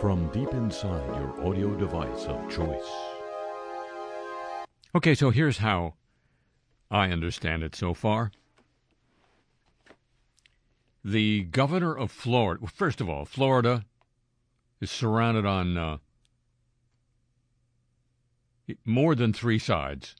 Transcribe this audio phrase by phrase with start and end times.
[0.00, 2.90] from deep inside your audio device of choice.
[4.94, 5.94] Okay, so here's how
[6.90, 8.30] I understand it so far.
[11.02, 13.86] The governor of Florida, well, first of all, Florida
[14.80, 15.96] is surrounded on uh,
[18.84, 20.14] more than three sides,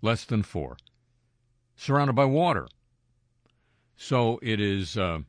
[0.00, 0.76] less than four,
[1.74, 2.68] surrounded by water.
[3.96, 5.20] So it is, uh,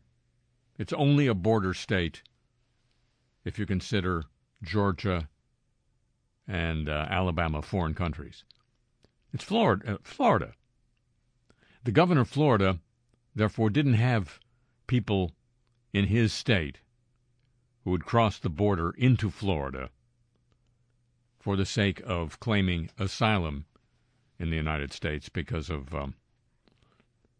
[0.77, 2.21] it's only a border state
[3.47, 4.25] if you consider
[4.61, 5.29] Georgia
[6.45, 8.43] and uh, Alabama foreign countries.
[9.33, 9.93] It's Florida.
[9.93, 10.51] Uh, Florida.
[11.85, 12.79] The governor of Florida,
[13.33, 14.39] therefore, didn't have
[14.85, 15.31] people
[15.93, 16.79] in his state
[17.85, 19.89] who would cross the border into Florida
[21.39, 23.65] for the sake of claiming asylum
[24.37, 26.15] in the United States because of um,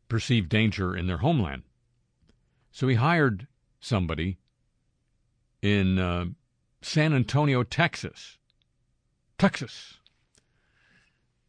[0.07, 1.63] perceived danger in their homeland.
[2.71, 3.47] So he hired
[3.81, 4.37] somebody
[5.61, 6.25] in uh,
[6.81, 8.37] San Antonio, Texas,
[9.37, 9.95] Texas,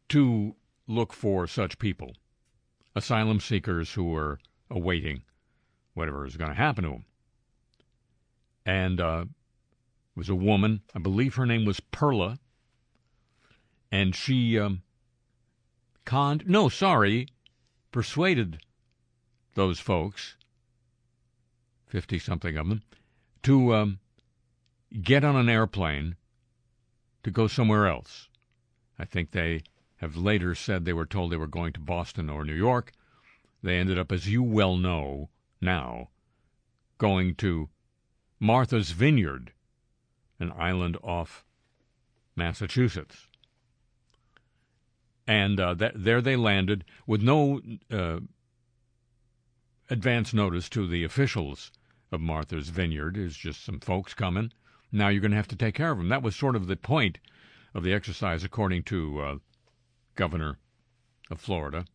[0.09, 0.55] to
[0.87, 2.13] look for such people,
[2.95, 5.21] asylum seekers who were awaiting
[5.93, 7.05] whatever is going to happen to them.
[8.65, 9.25] And uh,
[10.15, 12.39] was a woman, I believe her name was Perla,
[13.91, 14.83] and she um,
[16.05, 17.27] conned, no, sorry,
[17.91, 18.59] persuaded
[19.55, 20.35] those folks,
[21.87, 22.83] 50 something of them,
[23.49, 23.97] to um,
[25.01, 26.15] get on an airplane
[27.23, 28.29] to go somewhere else.
[28.99, 29.63] I think they
[29.95, 32.91] have later said they were told they were going to Boston or New York.
[33.63, 36.09] They ended up, as you well know now,
[36.99, 37.69] going to
[38.39, 39.51] Martha's Vineyard,
[40.39, 41.43] an island off
[42.35, 43.25] Massachusetts.
[45.25, 48.19] And uh, that, there they landed with no uh,
[49.89, 51.71] advance notice to the officials
[52.11, 53.17] of Martha's Vineyard.
[53.17, 54.51] Is just some folks coming.
[54.91, 56.09] Now you're going to have to take care of them.
[56.09, 57.19] That was sort of the point
[57.73, 59.35] of the exercise, according to uh,
[60.15, 60.57] Governor
[61.29, 61.85] of Florida.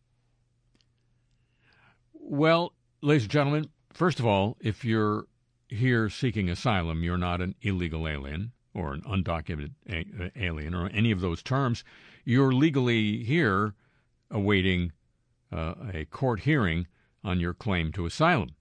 [2.13, 5.27] Well, ladies and gentlemen, first of all, if you're
[5.67, 11.11] here seeking asylum, you're not an illegal alien or an undocumented a- alien or any
[11.11, 11.83] of those terms.
[12.23, 13.73] You're legally here
[14.31, 14.91] awaiting
[15.51, 16.87] uh, a court hearing
[17.23, 18.55] on your claim to asylum.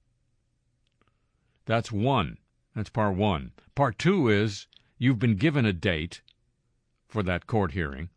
[1.67, 2.39] That's one.
[2.75, 3.53] That's part one.
[3.75, 4.67] Part two is
[4.99, 6.21] you've been given a date
[7.09, 8.11] for that court hearing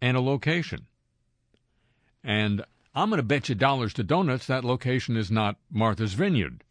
[0.00, 0.86] and a location.
[2.22, 6.62] And I'm going to bet you dollars to donuts that location is not Martha's Vineyard.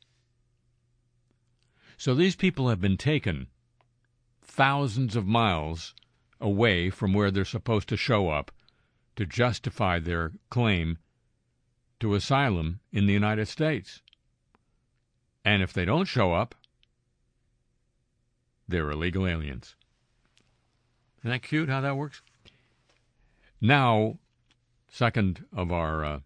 [1.98, 3.48] So these people have been taken
[4.42, 5.94] thousands of miles
[6.40, 8.52] away from where they're supposed to show up
[9.16, 10.98] to justify their claim
[12.00, 14.02] to asylum in the United States.
[15.44, 16.56] And if they don't show up,
[18.68, 19.76] they're illegal aliens.
[21.20, 22.22] Isn't that cute how that works?
[23.60, 24.18] Now,
[24.90, 26.20] second of our uh,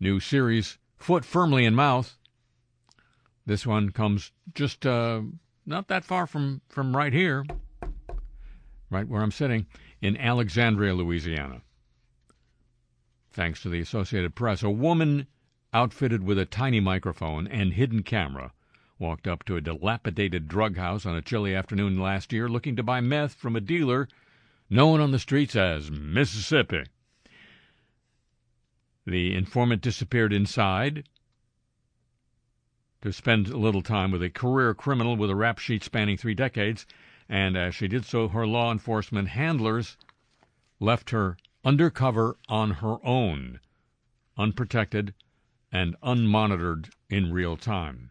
[0.00, 2.16] new series, Foot Firmly in Mouth.
[3.44, 5.22] This one comes just uh,
[5.64, 7.44] not that far from, from right here,
[8.90, 9.66] right where I'm sitting,
[10.00, 11.62] in Alexandria, Louisiana.
[13.30, 15.26] Thanks to the Associated Press, a woman
[15.76, 18.50] outfitted with a tiny microphone and hidden camera,
[18.98, 22.82] walked up to a dilapidated drug house on a chilly afternoon last year looking to
[22.82, 24.08] buy meth from a dealer
[24.70, 26.84] known on the streets as Mississippi.
[29.04, 31.06] The informant disappeared inside
[33.02, 36.34] to spend a little time with a career criminal with a rap sheet spanning three
[36.34, 36.86] decades,
[37.28, 39.98] and as she did so, her law enforcement handlers
[40.80, 43.60] left her undercover on her own,
[44.38, 45.12] unprotected
[45.76, 48.10] and unmonitored in real time.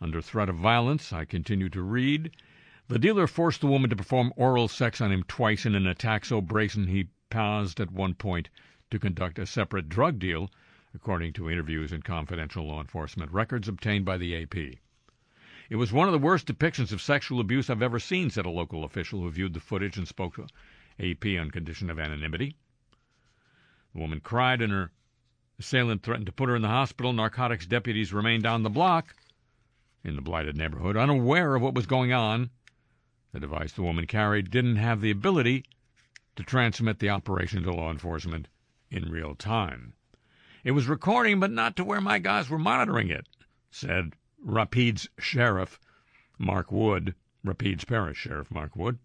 [0.00, 2.34] Under threat of violence, I continue to read.
[2.88, 6.24] The dealer forced the woman to perform oral sex on him twice in an attack
[6.24, 8.48] so brazen he paused at one point
[8.90, 10.50] to conduct a separate drug deal,
[10.94, 14.56] according to interviews and confidential law enforcement records obtained by the AP.
[15.68, 18.50] It was one of the worst depictions of sexual abuse I've ever seen, said a
[18.50, 20.46] local official who viewed the footage and spoke to
[20.98, 22.56] AP on condition of anonymity.
[23.92, 24.90] The woman cried and her
[25.58, 27.12] Assailant threatened to put her in the hospital.
[27.12, 29.14] Narcotics deputies remained down the block
[30.02, 32.50] in the blighted neighborhood, unaware of what was going on.
[33.32, 35.64] The device the woman carried didn't have the ability
[36.36, 38.48] to transmit the operation to law enforcement
[38.90, 39.94] in real time.
[40.64, 43.26] It was recording, but not to where my guys were monitoring it,
[43.70, 44.14] said
[44.44, 45.78] Rapides Sheriff
[46.38, 47.14] Mark Wood,
[47.44, 48.98] Rapides Parish Sheriff Mark Wood.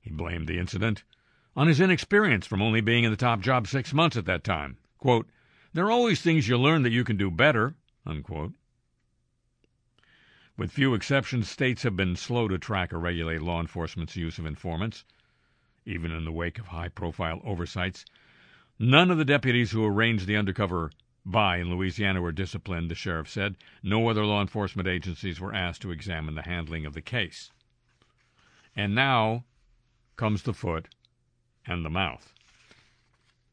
[0.00, 1.04] He blamed the incident
[1.56, 4.78] on his inexperience from only being in the top job six months at that time.
[5.02, 7.74] There are always things you learn that you can do better.
[10.56, 14.44] With few exceptions, states have been slow to track or regulate law enforcement's use of
[14.44, 15.04] informants,
[15.86, 18.04] even in the wake of high profile oversights.
[18.78, 20.90] None of the deputies who arranged the undercover
[21.24, 23.56] buy in Louisiana were disciplined, the sheriff said.
[23.82, 27.50] No other law enforcement agencies were asked to examine the handling of the case.
[28.76, 29.44] And now
[30.16, 30.88] comes the foot
[31.66, 32.34] and the mouth.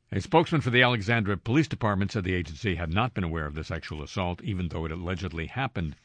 [0.09, 3.55] A spokesman for the Alexandria Police Department said the agency had not been aware of
[3.55, 5.97] the sexual assault, even though it allegedly happened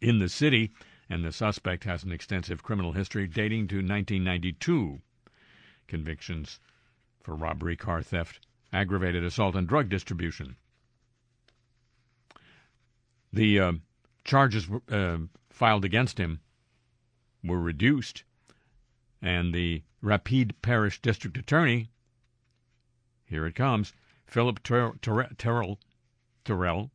[0.00, 0.72] in the city,
[1.10, 5.02] and the suspect has an extensive criminal history dating to 1992.
[5.86, 6.58] Convictions
[7.22, 10.56] for robbery, car theft, aggravated assault, and drug distribution.
[13.30, 13.72] The uh,
[14.24, 15.18] charges uh,
[15.50, 16.40] filed against him
[17.44, 18.24] were reduced,
[19.20, 21.90] and the Rapides Parish District Attorney,
[23.30, 23.94] here it comes,
[24.26, 25.78] Philip Terrell,
[26.44, 26.90] Terrell,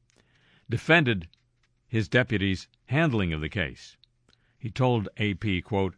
[0.69, 1.29] defended
[1.87, 3.95] his deputy's handling of the case.
[4.57, 5.95] He told AP, quote,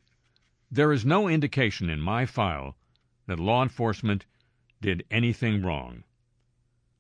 [0.69, 2.78] There is no indication in my file
[3.25, 4.28] that law enforcement
[4.80, 6.04] did anything wrong.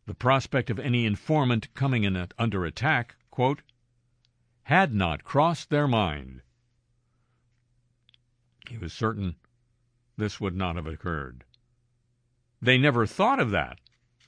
[0.07, 3.61] The prospect of any informant coming in under attack, quote,
[4.63, 6.41] had not crossed their mind.
[8.67, 9.35] He was certain
[10.17, 11.43] this would not have occurred.
[12.61, 13.79] They never thought of that,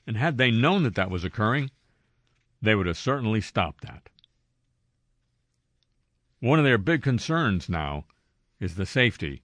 [0.06, 1.70] and had they known that that was occurring,
[2.62, 4.08] they would have certainly stopped that.
[6.40, 8.04] One of their big concerns now
[8.60, 9.42] is the safety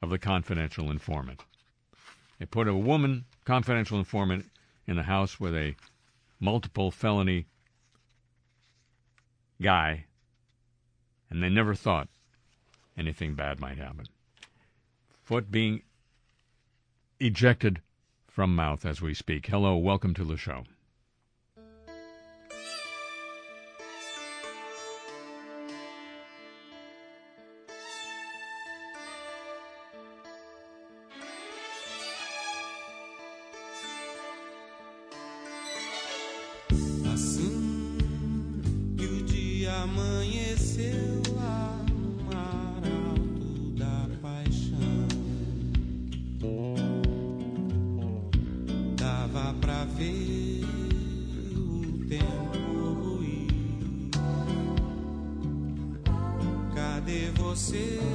[0.00, 1.44] of the confidential informant.
[2.38, 4.50] They put a woman, confidential informant,
[4.86, 5.76] in a house with a
[6.40, 7.46] multiple felony
[9.60, 10.06] guy,
[11.30, 12.08] and they never thought
[12.96, 14.06] anything bad might happen.
[15.22, 15.82] Foot being
[17.20, 17.80] ejected
[18.32, 19.46] from mouth as we speak.
[19.46, 20.64] Hello, welcome to the show.
[39.82, 45.08] amanheceu lá no mar alto da paixão.
[49.96, 50.64] ver
[51.56, 54.10] o tempo ruim.
[56.74, 58.11] Cadê você?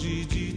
[0.00, 0.49] longe de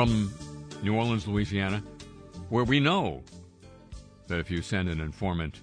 [0.00, 0.32] From
[0.82, 1.82] New Orleans, Louisiana,
[2.48, 3.22] where we know
[4.28, 5.60] that if you send an informant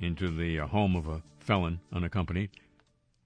[0.00, 2.48] into the uh, home of a felon unaccompanied,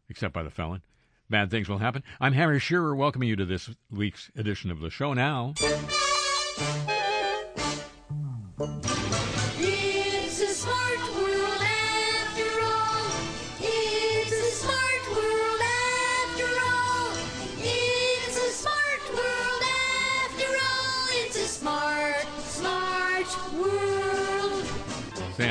[0.09, 0.83] except by the felon,
[1.31, 2.03] bad things will happen.
[2.21, 5.55] I'm Harry Shearer, welcoming you to this week's edition of the show now.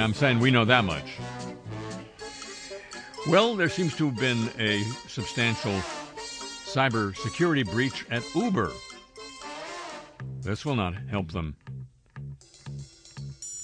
[0.05, 1.17] I'm saying we know that much.
[3.27, 5.73] Well, there seems to have been a substantial
[6.15, 8.71] cyber security breach at Uber.
[10.41, 11.55] This will not help them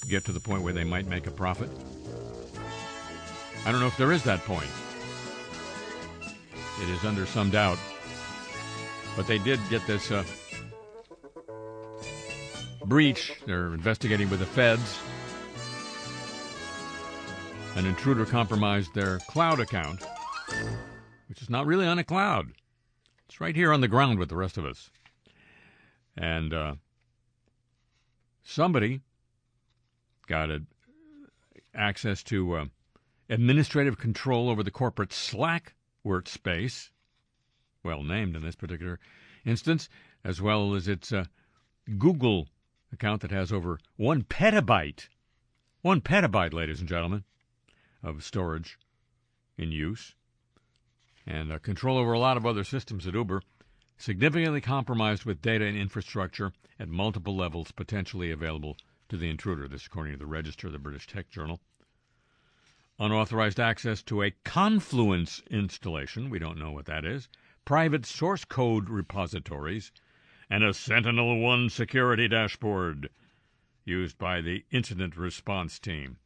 [0.08, 1.70] get to the point where they might make a profit.
[3.64, 4.70] I don't know if there is that point.
[6.82, 7.78] It is under some doubt.
[9.16, 10.24] But they did get this uh,
[12.84, 13.32] breach.
[13.46, 14.98] They're investigating with the feds.
[17.74, 20.04] An intruder compromised their cloud account,
[21.28, 22.52] which is not really on a cloud.
[23.26, 24.90] It's right here on the ground with the rest of us.
[26.14, 26.74] And uh,
[28.42, 29.00] somebody
[30.26, 30.62] got a,
[31.74, 32.64] access to uh,
[33.30, 35.74] administrative control over the corporate Slack
[36.04, 36.90] workspace,
[37.82, 39.00] well named in this particular
[39.46, 39.88] instance,
[40.22, 41.24] as well as its uh,
[41.98, 42.48] Google
[42.92, 45.08] account that has over one petabyte,
[45.80, 47.24] one petabyte, ladies and gentlemen,
[48.02, 48.78] of storage
[49.56, 50.14] in use,
[51.26, 53.42] and uh, control over a lot of other systems at Uber,
[53.96, 58.76] significantly compromised with data and infrastructure at multiple levels potentially available
[59.08, 59.68] to the intruder.
[59.68, 61.60] This, according to the Register the British Tech Journal.
[62.98, 67.28] Unauthorized access to a Confluence installation, we don't know what that is,
[67.64, 69.92] private source code repositories,
[70.50, 73.08] and a Sentinel One security dashboard
[73.84, 76.18] used by the incident response team.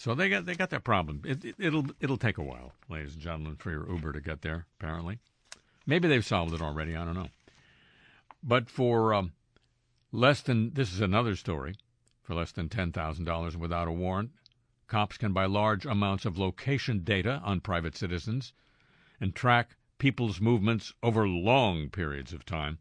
[0.00, 1.20] So they got they got that problem.
[1.26, 4.40] It, it, it'll it'll take a while, ladies and gentlemen, for your Uber to get
[4.40, 4.64] there.
[4.78, 5.18] Apparently,
[5.84, 6.96] maybe they've solved it already.
[6.96, 7.28] I don't know.
[8.42, 9.32] But for um,
[10.10, 11.74] less than this is another story.
[12.22, 14.30] For less than ten thousand dollars without a warrant,
[14.86, 18.54] cops can buy large amounts of location data on private citizens
[19.20, 22.78] and track people's movements over long periods of time.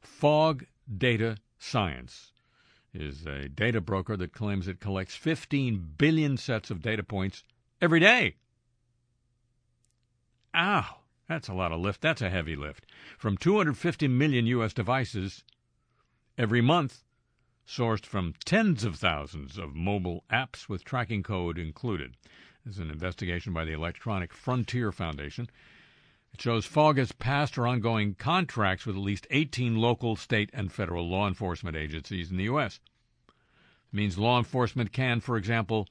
[0.00, 0.64] Fog
[0.96, 2.31] Data Science
[2.94, 7.42] is a data broker that claims it collects 15 billion sets of data points
[7.80, 8.36] every day.
[10.54, 12.00] Ow, that's a lot of lift.
[12.02, 12.86] That's a heavy lift.
[13.16, 14.74] From 250 million U.S.
[14.74, 15.44] devices
[16.36, 17.04] every month,
[17.66, 22.16] sourced from tens of thousands of mobile apps with tracking code included.
[22.66, 25.48] Is an investigation by the Electronic Frontier Foundation.
[26.34, 30.72] It shows Fog has passed or ongoing contracts with at least 18 local, state, and
[30.72, 32.80] federal law enforcement agencies in the U.S.
[33.28, 35.88] It means law enforcement can, for example,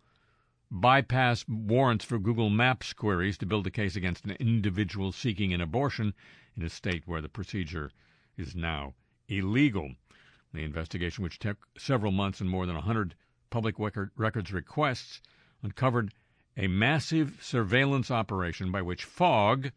[0.72, 5.62] bypass warrants for Google Maps queries to build a case against an individual seeking an
[5.62, 6.14] abortion
[6.58, 7.92] in a state where the procedure
[8.36, 8.96] is now
[9.28, 9.94] illegal.
[10.54, 13.16] The investigation, which took several months and more than 100
[13.52, 15.22] public record, records requests,
[15.62, 16.14] uncovered
[16.58, 19.72] a massive surveillance operation by which Fog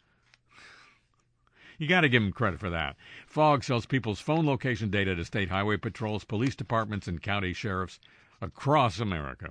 [1.85, 2.97] You got to give them credit for that.
[3.27, 8.01] Fog sells people's phone location data to state highway patrols, police departments, and county sheriffs
[8.41, 9.51] across America.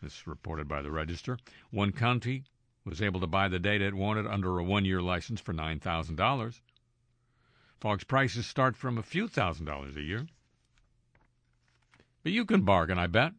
[0.00, 1.36] This is reported by the Register.
[1.72, 2.44] One county
[2.84, 6.60] was able to buy the data it wanted under a one year license for $9,000.
[7.80, 10.28] Fog's prices start from a few thousand dollars a year.
[12.22, 13.32] But you can bargain, I bet.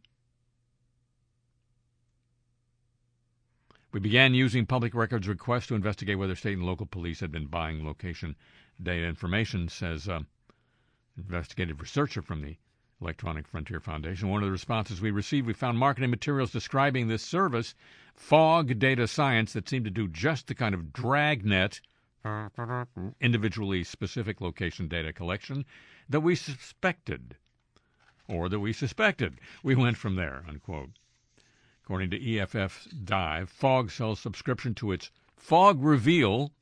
[3.92, 7.46] We began using public records requests to investigate whether state and local police had been
[7.46, 8.36] buying location
[8.80, 10.20] data information, says uh,
[11.18, 12.56] investigative researcher from the
[13.02, 14.28] Electronic Frontier Foundation.
[14.28, 17.74] One of the responses we received, we found marketing materials describing this service,
[18.14, 21.80] Fog Data Science, that seemed to do just the kind of dragnet,
[23.20, 25.64] individually specific location data collection
[26.08, 27.36] that we suspected,
[28.28, 29.40] or that we suspected.
[29.64, 30.90] We went from there, unquote.
[31.82, 36.52] According to EFF Dive, Fog sells subscription to its Fog Reveal.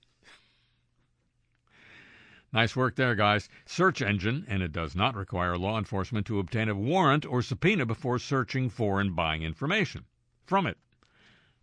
[2.53, 3.49] Nice work there, guys.
[3.67, 7.85] Search engine, and it does not require law enforcement to obtain a warrant or subpoena
[7.85, 10.07] before searching for and buying information
[10.47, 10.79] from it.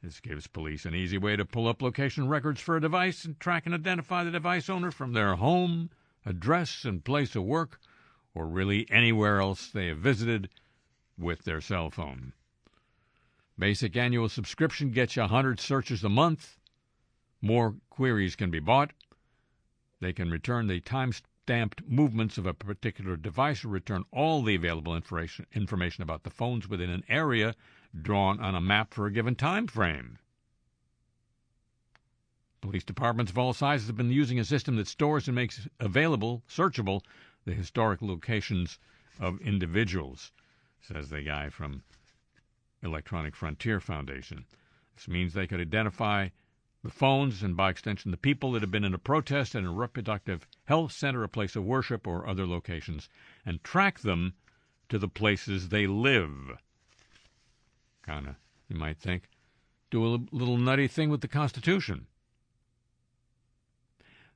[0.03, 3.39] This gives police an easy way to pull up location records for a device and
[3.39, 5.89] track and identify the device owner from their home,
[6.24, 7.79] address, and place of work,
[8.35, 10.50] or really anywhere else they have visited
[11.17, 12.33] with their cell phone.
[13.57, 16.57] Basic annual subscription gets you 100 searches a month.
[17.41, 18.91] More queries can be bought.
[20.01, 24.55] They can return the time stamped movements of a particular device or return all the
[24.55, 27.55] available information, information about the phones within an area
[28.01, 30.17] drawn on a map for a given time frame.
[32.59, 36.43] Police departments of all sizes have been using a system that stores and makes available,
[36.50, 37.03] searchable,
[37.45, 38.79] the historic locations
[39.19, 40.31] of individuals,
[40.81, 41.83] says the guy from
[42.84, 44.46] Electronic Frontier Foundation.
[44.96, 46.29] This means they could identify
[46.84, 49.70] the phones and, by extension, the people that have been in a protest at a
[49.70, 53.09] reproductive health center, a place of worship, or other locations,
[53.46, 54.33] and track them
[54.90, 56.31] to the places they live.
[58.03, 58.35] Kind of,
[58.70, 59.29] you might think,
[59.90, 62.05] do a little nutty thing with the Constitution.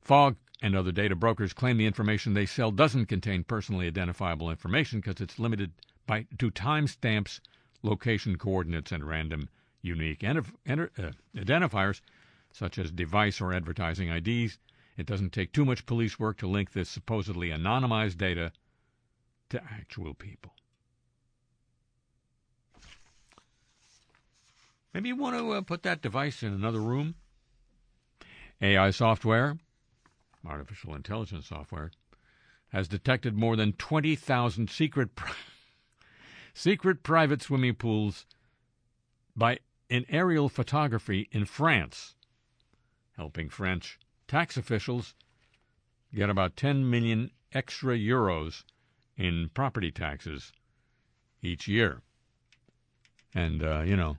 [0.01, 4.99] Fog and other data brokers claim the information they sell doesn't contain personally identifiable information
[4.99, 5.71] because it's limited
[6.07, 7.39] by to timestamps
[7.81, 9.49] location coordinates, and random
[9.81, 10.41] unique uh,
[11.35, 12.01] identifiers,
[12.51, 14.57] such as device or advertising IDs.
[14.97, 18.51] It doesn't take too much police work to link this supposedly anonymized data
[19.49, 20.53] to actual people.
[24.93, 27.15] Maybe you want to uh, put that device in another room.
[28.61, 29.57] AI software,
[30.45, 31.91] artificial intelligence software,
[32.69, 35.09] has detected more than 20,000 secret
[36.59, 38.25] secret private swimming pools
[39.33, 39.57] by
[39.89, 42.15] an aerial photography in France,
[43.15, 45.15] helping French tax officials
[46.13, 48.65] get about 10 million extra euros
[49.15, 50.51] in property taxes
[51.41, 52.01] each year.
[53.33, 54.17] And, uh, you know,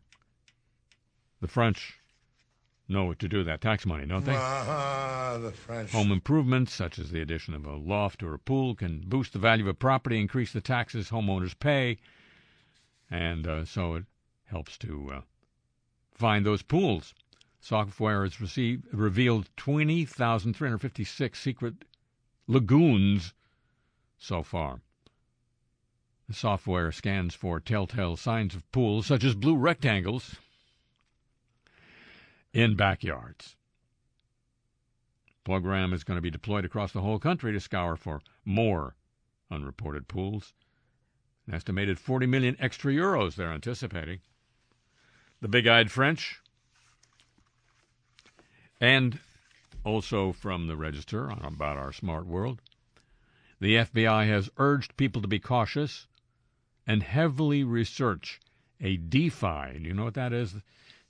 [1.42, 2.00] the French
[2.88, 4.34] know what to do with that tax money, don't they?
[4.34, 5.90] Ah, the French.
[5.90, 9.38] Home improvements, such as the addition of a loft or a pool, can boost the
[9.38, 11.98] value of a property, increase the taxes homeowners pay,
[13.10, 14.04] and uh, so it
[14.44, 15.20] helps to uh,
[16.12, 17.14] find those pools.
[17.60, 21.74] Software has received, revealed 20,356 secret
[22.46, 23.34] lagoons
[24.18, 24.80] so far.
[26.28, 30.36] The software scans for telltale signs of pools, such as blue rectangles,
[32.52, 33.56] in backyards.
[35.44, 38.94] Program is going to be deployed across the whole country to scour for more
[39.50, 40.54] unreported pools.
[41.50, 44.20] An estimated 40 million extra euros they're anticipating.
[45.40, 46.38] The big eyed French.
[48.80, 49.18] And
[49.82, 52.60] also from the Register about our smart world.
[53.58, 56.06] The FBI has urged people to be cautious
[56.86, 58.38] and heavily research
[58.80, 59.80] a DeFi.
[59.80, 60.54] Do you know what that is?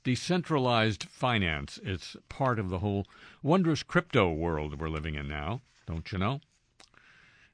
[0.04, 1.78] Decentralized finance.
[1.84, 3.06] It's part of the whole
[3.42, 6.40] wondrous crypto world we're living in now, don't you know?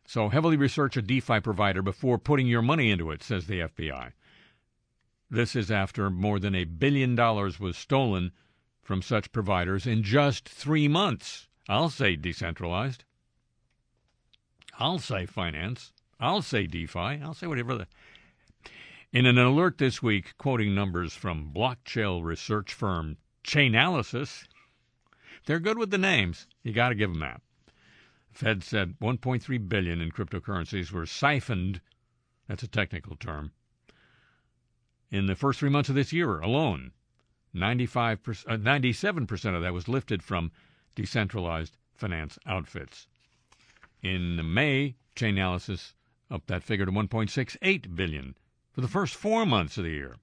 [0.08, 4.12] So heavily research a DeFi provider before putting your money into it, says the FBI.
[5.28, 8.30] This is after more than a billion dollars was stolen
[8.82, 11.48] from such providers in just three months.
[11.68, 13.02] I'll say decentralized.
[14.78, 15.92] I'll say finance.
[16.20, 17.20] I'll say DeFi.
[17.20, 17.76] I'll say whatever.
[17.78, 17.88] The...
[19.12, 24.46] In an alert this week, quoting numbers from blockchain research firm Chainalysis,
[25.46, 26.46] they're good with the names.
[26.62, 27.40] You got to give them that.
[28.36, 31.80] Fed said 1.3 billion in cryptocurrencies were siphoned.
[32.46, 33.52] That's a technical term.
[35.10, 36.92] In the first three months of this year alone,
[37.54, 40.52] 95 uh, 97% of that was lifted from
[40.94, 43.06] decentralized finance outfits.
[44.02, 45.94] In May, Chainalysis
[46.30, 48.36] upped that figure to 1.68 billion
[48.70, 50.16] for the first 4 months of the year.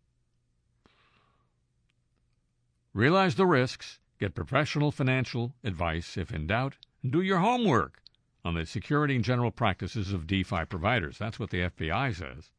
[2.94, 8.03] Realize the risks, get professional financial advice if in doubt, and do your homework
[8.46, 11.18] on the security and general practices of DeFi providers.
[11.18, 12.50] That's what the FBI says.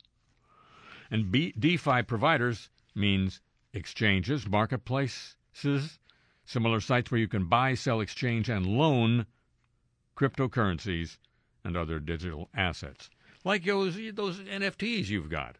[1.11, 3.41] And B- DeFi providers means
[3.73, 5.99] exchanges, marketplaces,
[6.45, 9.27] similar sites where you can buy, sell, exchange, and loan
[10.17, 11.19] cryptocurrencies
[11.65, 13.11] and other digital assets.
[13.45, 15.57] Like those, those NFTs you've got.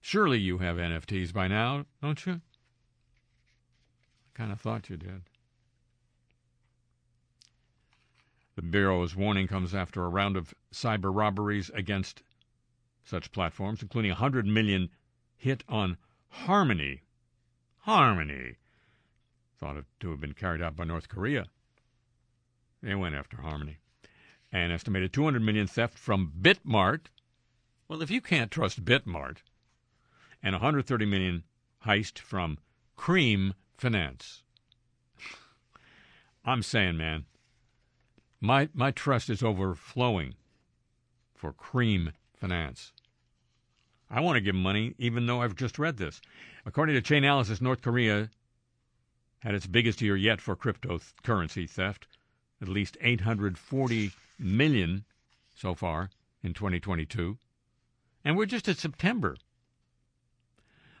[0.00, 2.32] Surely you have NFTs by now, don't you?
[2.32, 2.38] I
[4.34, 5.22] kind of thought you did.
[8.56, 12.22] The Bureau's warning comes after a round of cyber robberies against
[13.04, 14.88] such platforms, including a 100 million
[15.36, 17.02] hit on Harmony.
[17.80, 18.56] Harmony.
[19.58, 21.48] Thought to have been carried out by North Korea.
[22.82, 23.76] They went after Harmony.
[24.50, 27.08] An estimated 200 million theft from Bitmart.
[27.88, 29.38] Well, if you can't trust Bitmart,
[30.42, 31.44] and 130 million
[31.84, 32.56] heist from
[32.96, 34.44] Cream Finance.
[36.44, 37.26] I'm saying, man,
[38.40, 40.34] my my trust is overflowing
[41.34, 42.92] for Cream Finance.
[44.10, 46.20] I want to give money, even though I've just read this.
[46.64, 48.30] According to Chainalysis, North Korea
[49.40, 52.06] had its biggest year yet for cryptocurrency theft,
[52.60, 55.04] at least 840 million
[55.54, 56.10] so far
[56.42, 57.38] in 2022,
[58.24, 59.36] and we're just at September.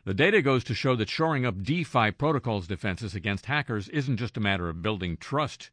[0.04, 4.36] The data goes to show that shoring up DeFi protocols defenses against hackers isn't just
[4.36, 5.70] a matter of building trust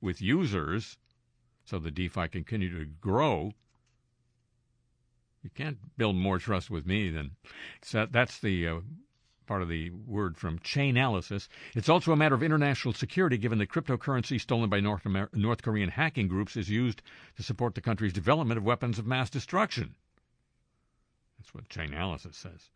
[0.00, 0.98] with users
[1.66, 3.52] so the DeFi continue to grow.
[5.42, 7.32] You can't build more trust with me than
[7.82, 8.80] so that's the uh,
[9.46, 11.48] part of the word from Chainalysis.
[11.74, 15.62] It's also a matter of international security, given that cryptocurrency stolen by North, Amer- North
[15.62, 17.02] Korean hacking groups is used
[17.36, 19.94] to support the country's development of weapons of mass destruction.
[21.38, 22.70] That's what Chainalysis says.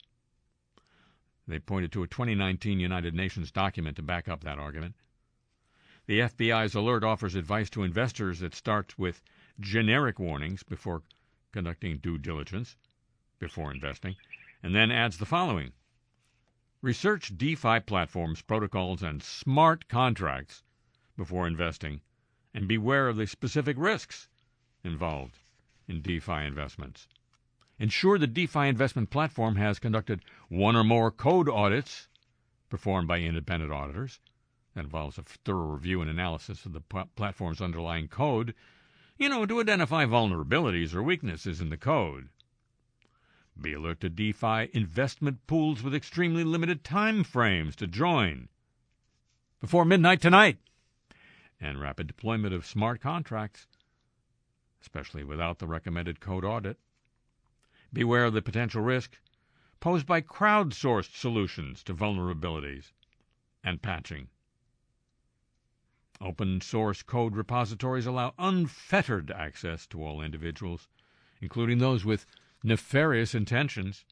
[1.47, 4.95] They pointed to a 2019 United Nations document to back up that argument.
[6.11, 9.23] The FBI's alert offers advice to investors that starts with
[9.61, 11.05] generic warnings before
[11.53, 12.77] conducting due diligence,
[13.39, 14.17] before investing,
[14.61, 15.71] and then adds the following
[16.83, 20.65] Research DeFi platforms, protocols, and smart contracts
[21.17, 22.01] before investing,
[22.53, 24.29] and beware of the specific risks
[24.83, 25.39] involved
[25.87, 27.07] in DeFi investments.
[27.79, 32.09] Ensure the DeFi investment platform has conducted one or more code audits
[32.69, 34.19] performed by independent auditors.
[34.75, 38.55] That involves a thorough review and analysis of the platform's underlying code,
[39.19, 42.29] you know, to identify vulnerabilities or weaknesses in the code.
[43.61, 48.49] Be alert to DeFi investment pools with extremely limited time frames to join
[49.61, 50.57] before midnight tonight,
[51.61, 53.67] and rapid deployment of smart contracts,
[54.81, 56.79] especially without the recommended code audit.
[57.93, 59.19] Beware of the potential risk
[59.79, 62.93] posed by crowdsourced solutions to vulnerabilities
[63.63, 64.29] and patching.
[66.23, 70.87] Open source code repositories allow unfettered access to all individuals,
[71.41, 72.27] including those with
[72.63, 74.05] nefarious intentions.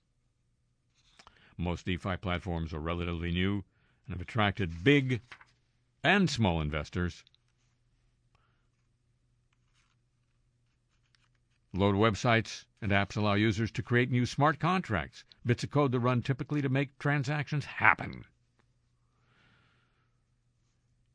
[1.59, 3.65] Most DeFi platforms are relatively new
[4.07, 5.21] and have attracted big
[6.03, 7.25] and small investors.
[11.75, 16.01] Load websites and apps allow users to create new smart contracts, bits of code that
[16.01, 18.25] run typically to make transactions happen.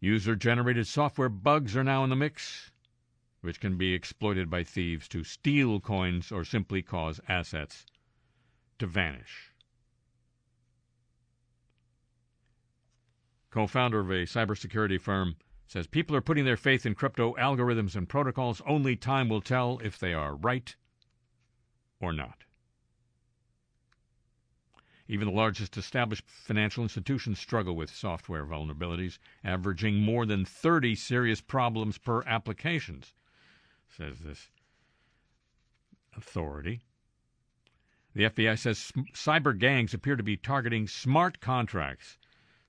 [0.04, 2.72] User generated software bugs are now in the mix,
[3.40, 7.86] which can be exploited by thieves to steal coins or simply cause assets
[8.80, 9.54] to vanish.
[13.50, 15.38] Co founder of a cybersecurity firm
[15.68, 18.62] says people are putting their faith in crypto algorithms and protocols.
[18.68, 20.76] Only time will tell if they are right
[22.02, 22.44] or not.
[25.08, 31.42] Even the largest established financial institutions struggle with software vulnerabilities, averaging more than 30 serious
[31.42, 33.14] problems per applications,
[33.90, 34.50] says this
[36.16, 36.82] authority.
[38.14, 42.18] The FBI says cyber gangs appear to be targeting smart contracts,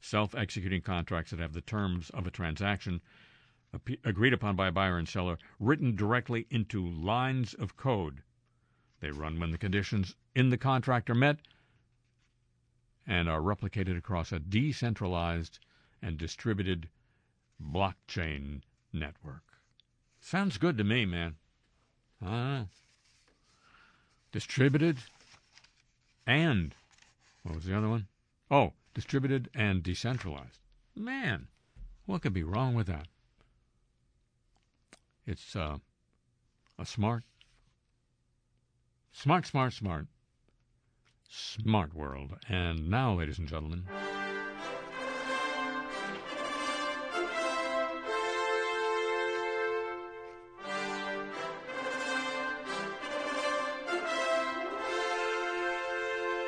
[0.01, 3.01] self executing contracts that have the terms of a transaction
[4.05, 8.23] agreed upon by buyer and seller written directly into lines of code.
[9.01, 11.39] They run when the conditions in the contract are met
[13.07, 15.59] and are replicated across a decentralized
[16.03, 16.89] and distributed
[17.63, 18.63] blockchain
[18.93, 19.43] network.
[20.21, 21.37] Sounds good to me, man.
[22.25, 22.65] Ah.
[24.33, 24.99] Distributed
[26.27, 26.75] and
[27.43, 28.07] what was the other one?
[28.51, 30.61] Oh, distributed and decentralized.
[30.97, 31.49] Man,
[32.07, 33.09] what could be wrong with that?
[35.27, 35.79] It's uh,
[36.79, 37.25] a smart,
[39.13, 40.07] smart, smart, smart,
[41.35, 42.37] smart world.
[42.49, 43.85] And now, ladies and gentlemen.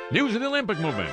[0.09, 1.09] News of the Olympic movement.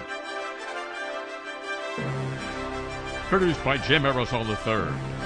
[3.29, 5.24] Produced by Jim Aerosol III.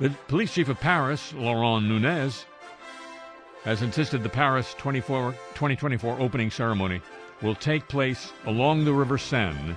[0.00, 2.44] The police chief of Paris, Laurent Nunez,
[3.64, 7.00] has insisted the Paris 2024 opening ceremony
[7.42, 9.76] will take place along the River Seine.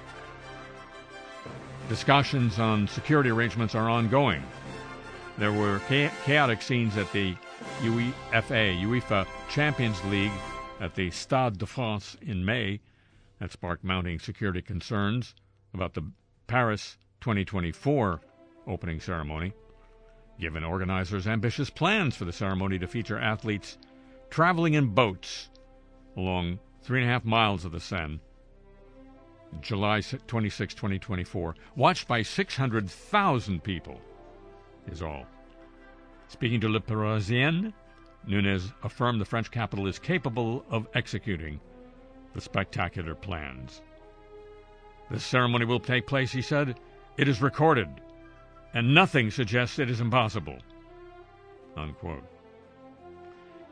[1.89, 4.43] Discussions on security arrangements are ongoing.
[5.39, 7.35] There were cha- chaotic scenes at the
[7.81, 10.31] UEFA, UEFA Champions League
[10.79, 12.79] at the Stade de France in May
[13.39, 15.33] that sparked mounting security concerns
[15.73, 16.11] about the
[16.45, 18.21] Paris 2024
[18.67, 19.53] opening ceremony.
[20.41, 23.77] Given organizers ambitious plans for the ceremony to feature athletes
[24.31, 25.49] traveling in boats
[26.17, 28.19] along three and a half miles of the Seine,
[29.59, 34.01] July 26, 2024, watched by 600,000 people,
[34.87, 35.27] is all.
[36.27, 37.71] Speaking to Le Parisien,
[38.25, 41.59] Nunez affirmed the French capital is capable of executing
[42.33, 43.83] the spectacular plans.
[45.11, 46.79] The ceremony will take place, he said.
[47.17, 47.89] It is recorded,
[48.73, 50.57] and nothing suggests it is impossible.
[51.75, 52.23] Unquote.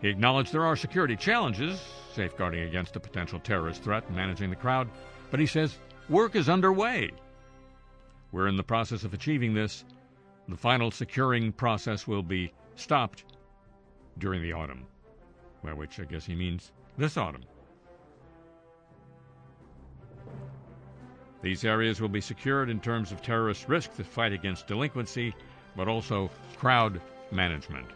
[0.01, 1.81] He acknowledged there are security challenges,
[2.13, 4.88] safeguarding against a potential terrorist threat and managing the crowd,
[5.29, 7.12] but he says work is underway.
[8.31, 9.83] We're in the process of achieving this.
[10.47, 13.25] The final securing process will be stopped
[14.17, 14.85] during the autumn,
[15.63, 17.43] by which I guess he means this autumn.
[21.41, 25.34] These areas will be secured in terms of terrorist risk, the fight against delinquency,
[25.75, 26.99] but also crowd
[27.32, 27.88] management.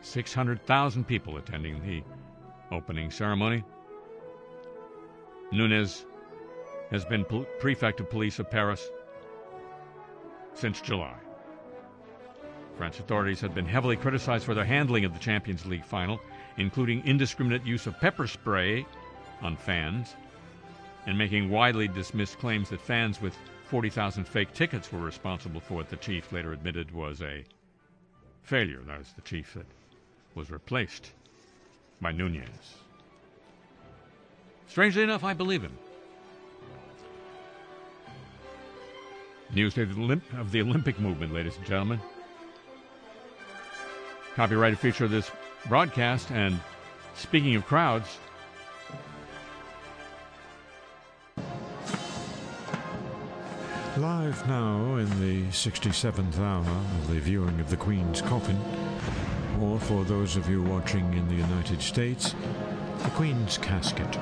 [0.00, 2.02] 600,000 people attending the
[2.74, 3.62] opening ceremony.
[5.52, 6.06] Nunez
[6.90, 8.90] has been pol- prefect of police of Paris
[10.54, 11.14] since July.
[12.76, 16.20] French authorities have been heavily criticized for their handling of the Champions League final,
[16.56, 18.86] including indiscriminate use of pepper spray
[19.42, 20.16] on fans
[21.06, 23.36] and making widely dismissed claims that fans with
[23.68, 27.44] 40,000 fake tickets were responsible for what the chief later admitted was a
[28.42, 28.80] failure.
[28.86, 29.66] That was the chief that
[30.34, 31.12] was replaced
[32.00, 32.76] by Nunez.
[34.66, 35.76] Strangely enough, I believe him.
[39.54, 42.00] News of the Olympic movement, ladies and gentlemen.
[44.34, 45.30] Copyrighted feature of this
[45.68, 46.58] broadcast, and
[47.14, 48.18] speaking of crowds,
[54.04, 58.60] Live now in the 67th hour of the viewing of the Queen's coffin,
[59.62, 62.34] or for those of you watching in the United States,
[62.98, 64.18] the Queen's casket.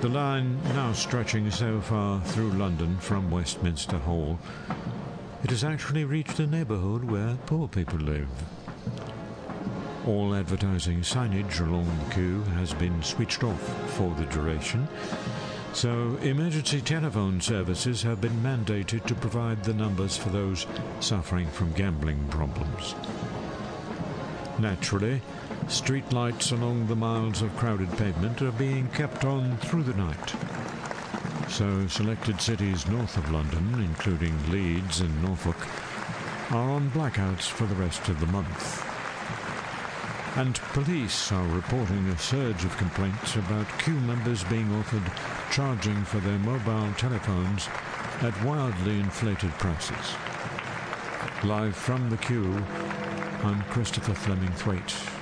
[0.00, 4.40] The line now stretching so far through London from Westminster Hall,
[5.44, 8.28] it has actually reached a neighbourhood where poor people live.
[10.08, 14.88] All advertising signage along the queue has been switched off for the duration,
[15.72, 20.66] so emergency telephone services have been mandated to provide the numbers for those
[21.00, 22.94] suffering from gambling problems.
[24.58, 25.22] Naturally,
[25.68, 30.34] street lights along the miles of crowded pavement are being kept on through the night.
[31.48, 35.56] So selected cities north of London, including Leeds and Norfolk,
[36.50, 38.84] are on blackouts for the rest of the month.
[40.36, 46.18] And police are reporting a surge of complaints about queue members being offered charging for
[46.18, 47.68] their mobile telephones
[48.22, 50.14] at wildly inflated prices.
[51.42, 52.64] Live from the queue,
[53.42, 55.19] I'm Christopher Fleming Thwaite.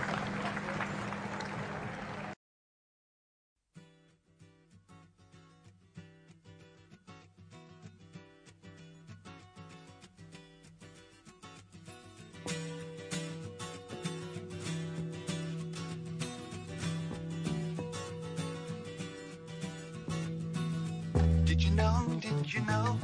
[21.59, 22.97] Did you know, did you know,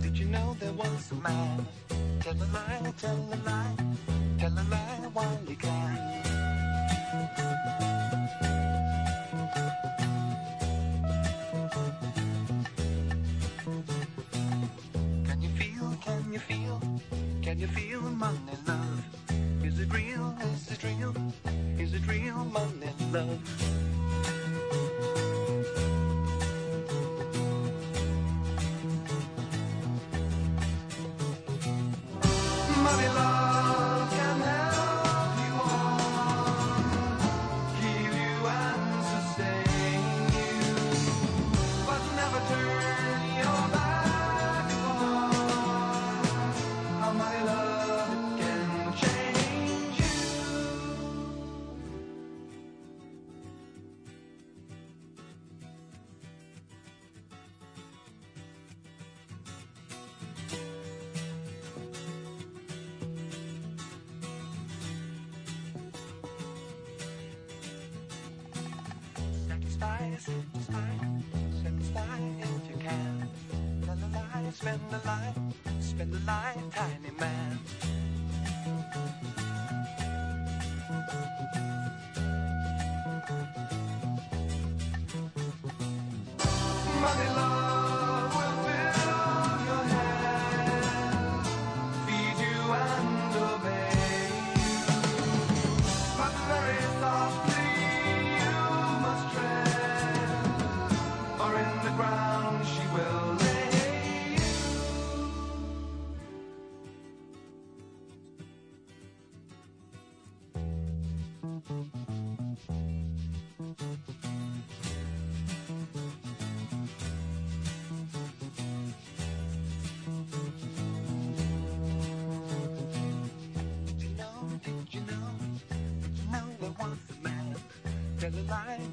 [0.00, 1.66] did you know there was a man?
[2.20, 3.76] Tell a lie, tell a lie,
[4.38, 6.29] tell a lie while you can.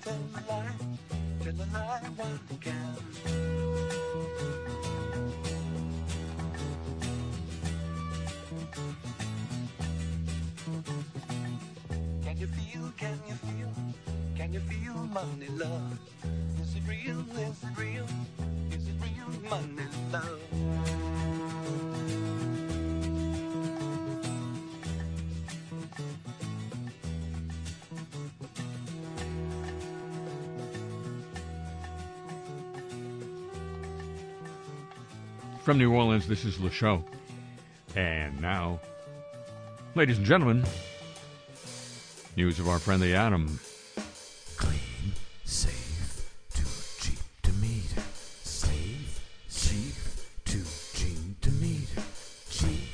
[0.07, 0.15] Can
[12.37, 13.73] you feel, can you feel,
[14.37, 15.99] can you feel money love?
[16.61, 17.86] Is it real, is it real,
[35.67, 37.03] From New Orleans, this is Le Show.
[37.93, 38.79] And now,
[39.95, 40.63] ladies and gentlemen,
[42.37, 43.59] news of our friend the Atom.
[44.55, 45.11] Clean,
[45.43, 46.63] safe, too
[47.03, 48.01] cheap to meter.
[48.43, 49.93] Safe, cheap,
[50.45, 52.01] too cheap to meter.
[52.49, 52.87] Cheap,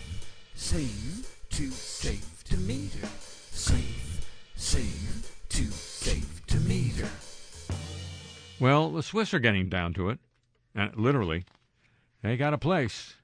[0.55, 3.07] safe, too safe to meter.
[3.51, 7.07] Safe, safe, too safe to meter.
[8.59, 10.17] Well, the Swiss are getting down to it.
[10.73, 11.45] And literally,
[12.23, 13.15] they got a place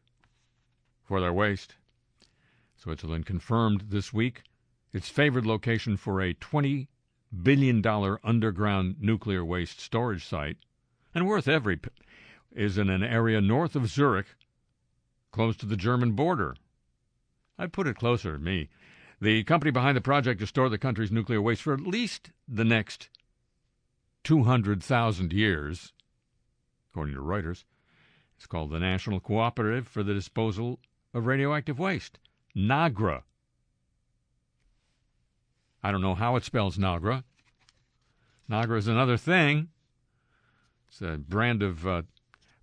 [1.03, 1.75] for their waste.
[2.75, 4.43] Switzerland confirmed this week
[4.93, 6.87] its favored location for a $20
[7.43, 7.85] billion
[8.23, 10.57] underground nuclear waste storage site,
[11.13, 11.89] and worth every p-
[12.51, 14.27] is in an area north of Zurich,
[15.31, 16.55] close to the German border.
[17.57, 18.69] I'd put it closer, to me.
[19.21, 22.65] The company behind the project to store the country's nuclear waste for at least the
[22.65, 23.09] next
[24.23, 25.93] 200,000 years,
[26.89, 27.65] according to Reuters.
[28.39, 30.79] It's called the National Cooperative for the Disposal
[31.13, 32.19] of Radioactive Waste,
[32.55, 33.23] NAGRA.
[35.83, 37.25] I don't know how it spells NAGRA.
[38.49, 39.67] NAGRA is another thing.
[40.87, 42.03] It's a brand of uh,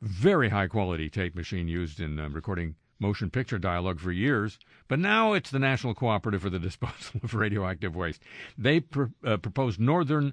[0.01, 4.59] very high quality tape machine used in uh, recording motion picture dialogue for years,
[4.89, 8.23] but now it's the National Cooperative for the Disposal of Radioactive Waste.
[8.57, 10.33] They pr- uh, proposed Northern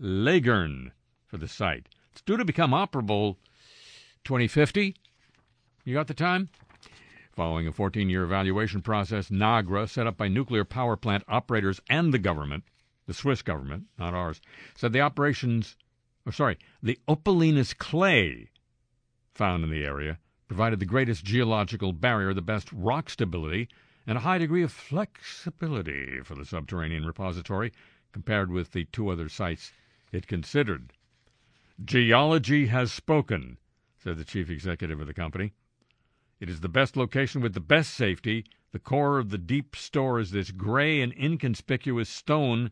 [0.00, 0.90] Lagern
[1.26, 1.86] for the site.
[2.10, 3.36] It's due to become operable
[4.24, 4.94] 2050.
[5.84, 6.48] You got the time?
[7.32, 12.12] Following a 14 year evaluation process, NAGRA, set up by nuclear power plant operators and
[12.12, 12.64] the government,
[13.06, 14.40] the Swiss government, not ours,
[14.74, 15.76] said the operations,
[16.26, 18.50] or sorry, the Opalinus clay
[19.34, 20.18] found in the area
[20.48, 23.68] provided the greatest geological barrier, the best rock stability,
[24.06, 27.72] and a high degree of flexibility for the subterranean repository
[28.12, 29.72] compared with the two other sites
[30.12, 30.92] it considered.
[31.84, 33.58] Geology has spoken,
[34.02, 35.52] said the chief executive of the company.
[36.40, 38.46] It is the best location with the best safety.
[38.72, 42.70] The core of the deep store is this gray and inconspicuous stone.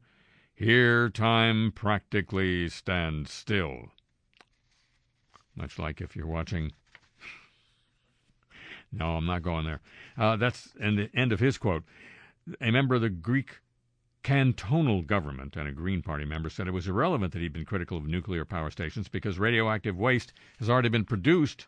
[0.54, 3.92] Here time practically stands still.
[5.54, 6.72] Much like if you're watching.
[8.90, 9.82] No, I'm not going there.
[10.16, 11.84] Uh, that's the end of his quote.
[12.58, 13.60] A member of the Greek
[14.22, 17.96] cantonal government and a Green Party member said it was irrelevant that he'd been critical
[17.96, 21.66] of nuclear power stations because radioactive waste has already been produced.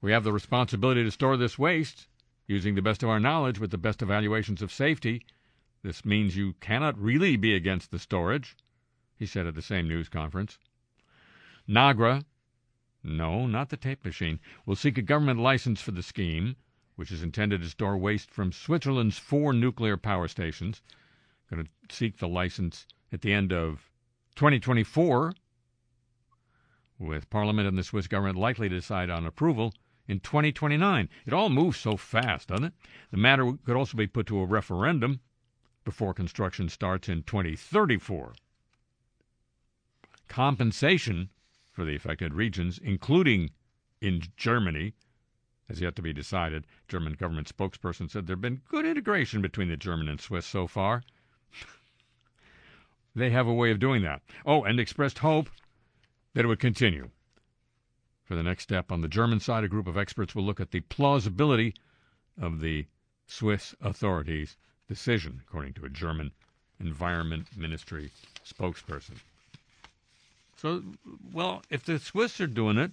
[0.00, 2.08] We have the responsibility to store this waste
[2.46, 5.24] using the best of our knowledge with the best evaluations of safety.
[5.82, 8.56] This means you cannot really be against the storage,
[9.16, 10.58] he said at the same news conference.
[11.68, 12.24] Nagra,
[13.02, 16.56] no, not the tape machine, will seek a government license for the scheme,
[16.96, 20.82] which is intended to store waste from Switzerland's four nuclear power stations.
[21.50, 23.90] Going to seek the license at the end of
[24.36, 25.34] 2024,
[26.98, 29.74] with Parliament and the Swiss government likely to decide on approval
[30.06, 31.08] in 2029.
[31.26, 32.72] It all moves so fast, doesn't it?
[33.10, 35.20] The matter could also be put to a referendum
[35.84, 38.34] before construction starts in 2034.
[40.28, 41.30] Compensation
[41.70, 43.50] for the affected regions, including
[44.00, 44.94] in Germany,
[45.68, 46.66] has yet to be decided.
[46.88, 50.66] German government spokesperson said there had been good integration between the German and Swiss so
[50.66, 51.02] far.
[53.14, 54.22] they have a way of doing that.
[54.44, 55.48] Oh, and expressed hope
[56.34, 57.10] that it would continue.
[58.24, 60.70] For the next step on the German side, a group of experts will look at
[60.70, 61.74] the plausibility
[62.40, 62.86] of the
[63.26, 64.56] Swiss authorities'
[64.88, 66.32] decision, according to a German
[66.80, 68.10] Environment Ministry
[68.44, 69.16] spokesperson.
[70.56, 70.82] So,
[71.32, 72.92] well, if the Swiss are doing it,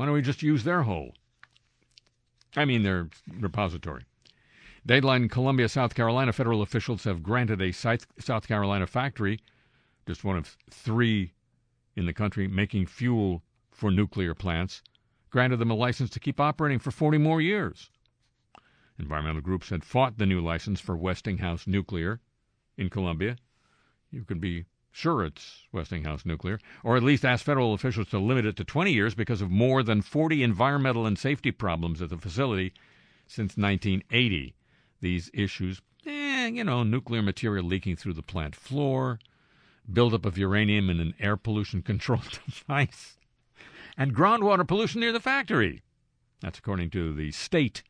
[0.00, 1.12] why don't we just use their hole?
[2.56, 4.06] I mean, their repository.
[4.86, 6.32] Deadline Columbia, South Carolina.
[6.32, 9.40] Federal officials have granted a South Carolina factory,
[10.06, 11.34] just one of three
[11.96, 14.82] in the country making fuel for nuclear plants,
[15.28, 17.90] granted them a license to keep operating for 40 more years.
[18.98, 22.20] Environmental groups had fought the new license for Westinghouse Nuclear
[22.78, 23.36] in Columbia.
[24.10, 28.46] You could be sure it's Westinghouse Nuclear, or at least ask federal officials to limit
[28.46, 32.18] it to 20 years because of more than 40 environmental and safety problems at the
[32.18, 32.72] facility
[33.26, 34.54] since 1980.
[35.00, 39.18] These issues, eh, you know, nuclear material leaking through the plant floor,
[39.90, 43.18] buildup of uranium in an air pollution control device,
[43.96, 45.82] and groundwater pollution near the factory.
[46.40, 47.82] That's according to the state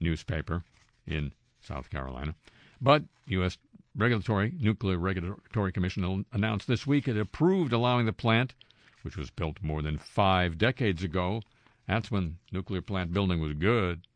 [0.00, 0.64] newspaper
[1.06, 2.34] in South Carolina.
[2.80, 3.58] But U.S.
[3.98, 8.54] Regulatory Nuclear Regulatory Commission announced this week it approved allowing the plant,
[9.02, 11.42] which was built more than five decades ago,
[11.88, 14.06] that's when nuclear plant building was good,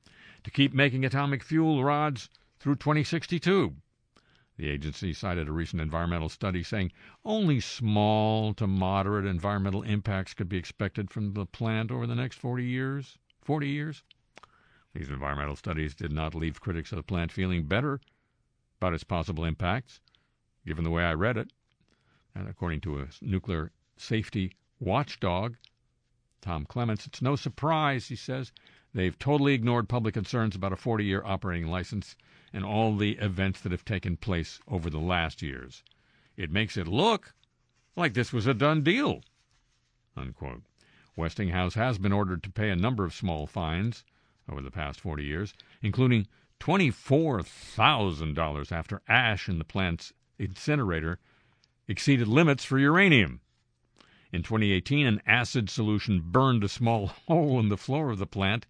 [0.45, 2.31] to keep making atomic fuel rods
[2.61, 3.75] through 2062.
[4.57, 6.93] The agency cited a recent environmental study saying
[7.25, 12.37] only small to moderate environmental impacts could be expected from the plant over the next
[12.37, 13.19] 40 years.
[13.41, 14.05] 40 years?
[14.95, 17.99] These environmental studies did not leave critics of the plant feeling better
[18.83, 20.01] about its possible impacts,
[20.67, 21.53] given the way I read it.
[22.35, 25.55] And according to a nuclear safety watchdog,
[26.41, 28.51] Tom Clements, it's no surprise, he says,
[28.93, 32.17] they've totally ignored public concerns about a 40 year operating license
[32.53, 35.85] and all the events that have taken place over the last years.
[36.37, 37.35] It makes it look
[37.95, 39.23] like this was a done deal.
[40.17, 40.63] Unquote.
[41.15, 44.03] Westinghouse has been ordered to pay a number of small fines
[44.49, 46.27] over the past 40 years, including
[46.63, 51.19] $24,000 after ash in the plant's incinerator
[51.89, 53.41] exceeded limits for uranium.
[54.31, 58.67] In 2018, an acid solution burned a small hole in the floor of the plant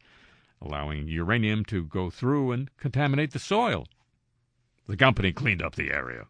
[0.65, 3.87] allowing uranium to go through and contaminate the soil.
[4.87, 6.27] The company cleaned up the area.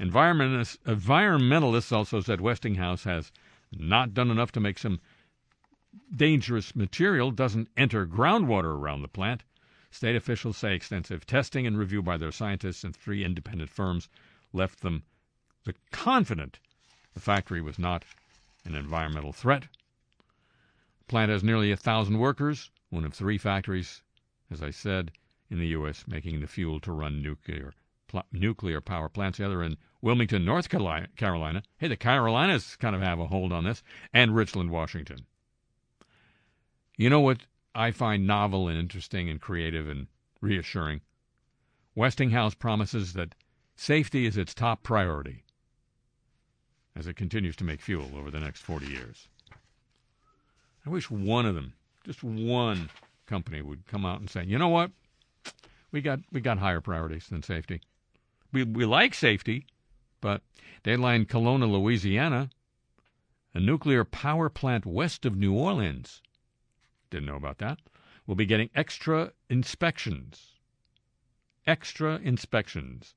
[0.00, 3.30] Environmentalists, environmentalists also said Westinghouse has
[3.70, 5.00] not done enough to make some
[6.14, 9.44] dangerous material doesn't enter groundwater around the plant.
[9.90, 14.08] State officials say extensive testing and review by their scientists and three independent firms
[14.52, 15.02] left them
[15.64, 16.60] the confident
[17.14, 18.04] the factory was not
[18.64, 19.68] an environmental threat.
[20.98, 24.02] The plant has nearly a thousand workers, one of three factories,
[24.50, 25.12] as I said,
[25.50, 26.04] in the U.S.
[26.06, 27.72] making the fuel to run nuclear
[28.08, 29.38] pl- nuclear power plants.
[29.38, 31.62] The other in Wilmington, North Carolina.
[31.78, 33.82] Hey, the Carolinas kind of have a hold on this,
[34.12, 35.26] and Richland, Washington.
[36.96, 37.46] You know what
[37.78, 40.08] I find novel and interesting and creative and
[40.40, 41.00] reassuring?
[41.94, 43.36] Westinghouse promises that
[43.76, 45.44] safety is its top priority
[46.96, 49.28] as it continues to make fuel over the next 40 years.
[50.84, 51.74] I wish one of them
[52.04, 52.90] just one
[53.26, 54.90] company would come out and say, you know what,
[55.92, 57.80] we got we got higher priorities than safety.
[58.52, 59.66] We we like safety,
[60.20, 60.42] but
[60.82, 62.50] Deadline Killona, Louisiana,
[63.54, 66.22] a nuclear power plant west of New Orleans,
[67.10, 67.78] didn't know about that,
[68.28, 70.58] We'll be getting extra inspections.
[71.66, 73.14] Extra inspections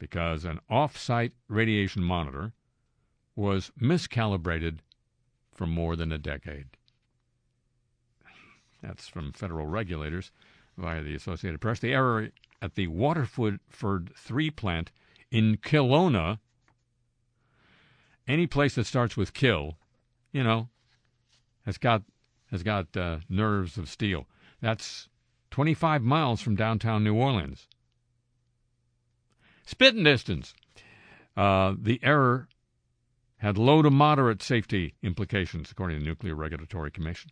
[0.00, 2.52] because an off-site radiation monitor
[3.36, 4.78] was miscalibrated
[5.54, 6.66] for more than a decade.
[8.82, 10.32] That's from federal regulators
[10.76, 11.78] via the Associated Press.
[11.78, 14.90] The error at the Waterford 3 plant
[15.30, 16.40] in Killona,
[18.26, 19.76] any place that starts with kill,
[20.32, 20.68] you know,
[21.64, 22.02] has got
[22.52, 24.28] has got uh, nerves of steel.
[24.60, 25.08] That's
[25.50, 27.66] 25 miles from downtown New Orleans.
[29.64, 30.54] Spitting distance.
[31.36, 32.46] Uh, the error
[33.38, 37.30] had low to moderate safety implications, according to the Nuclear Regulatory Commission.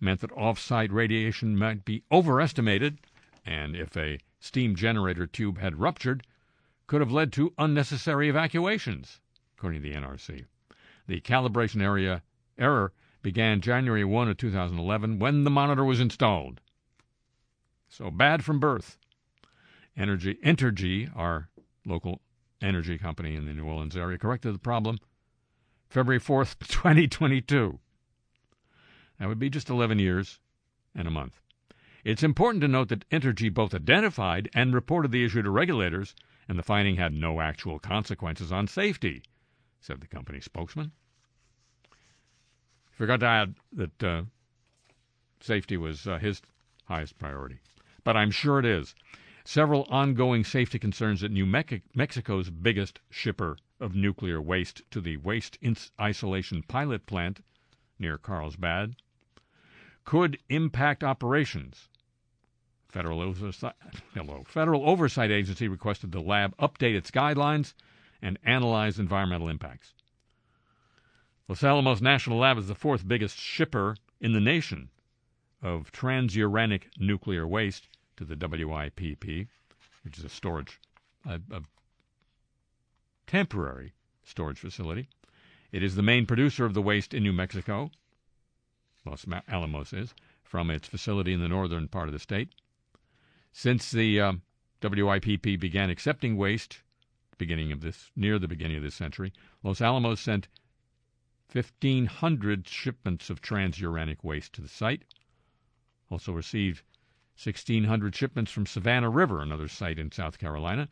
[0.00, 2.98] Meant that off-site radiation might be overestimated,
[3.44, 6.26] and if a steam generator tube had ruptured,
[6.86, 9.20] could have led to unnecessary evacuations,
[9.56, 10.46] according to the NRC.
[11.06, 12.22] The calibration area
[12.58, 12.92] error
[13.24, 16.60] began January 1 of 2011 when the monitor was installed.
[17.88, 18.98] So bad from birth.
[19.96, 21.48] Energy Entergy, our
[21.86, 22.20] local
[22.60, 24.98] energy company in the New Orleans area, corrected the problem
[25.88, 27.78] February 4th, 2022.
[29.18, 30.38] That would be just 11 years
[30.94, 31.40] and a month.
[32.04, 36.14] It's important to note that Entergy both identified and reported the issue to regulators,
[36.46, 39.22] and the finding had no actual consequences on safety,
[39.80, 40.92] said the company spokesman.
[42.94, 44.22] Forgot to add that uh,
[45.40, 46.40] safety was uh, his
[46.84, 47.58] highest priority,
[48.04, 48.94] but I'm sure it is.
[49.44, 55.16] Several ongoing safety concerns at New Mex- Mexico's biggest shipper of nuclear waste to the
[55.16, 55.58] waste
[56.00, 57.40] isolation pilot plant
[57.98, 58.94] near Carlsbad
[60.04, 61.88] could impact operations.
[62.88, 63.74] Federal oversight,
[64.14, 67.74] hello, Federal Oversight Agency requested the lab update its guidelines
[68.22, 69.93] and analyze environmental impacts.
[71.46, 74.88] Los Alamos National Lab is the fourth biggest shipper in the nation
[75.60, 77.86] of transuranic nuclear waste
[78.16, 79.48] to the WIPP,
[80.02, 80.80] which is a storage,
[81.26, 81.62] a, a
[83.26, 83.92] temporary
[84.22, 85.08] storage facility.
[85.70, 87.90] It is the main producer of the waste in New Mexico.
[89.04, 92.54] Los Alamos is from its facility in the northern part of the state.
[93.52, 94.42] Since the um,
[94.82, 96.80] WIPP began accepting waste,
[97.36, 99.32] beginning of this near the beginning of this century,
[99.62, 100.48] Los Alamos sent
[101.52, 105.04] 1,500 shipments of transuranic waste to the site.
[106.10, 106.82] Also received
[107.42, 110.88] 1,600 shipments from Savannah River, another site in South Carolina,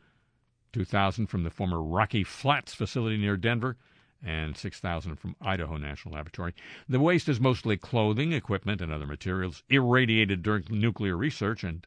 [0.72, 3.76] 2,000 from the former Rocky Flats facility near Denver,
[4.22, 6.55] and 6,000 from Idaho National Laboratory.
[6.88, 11.86] The waste is mostly clothing, equipment, and other materials irradiated during nuclear research and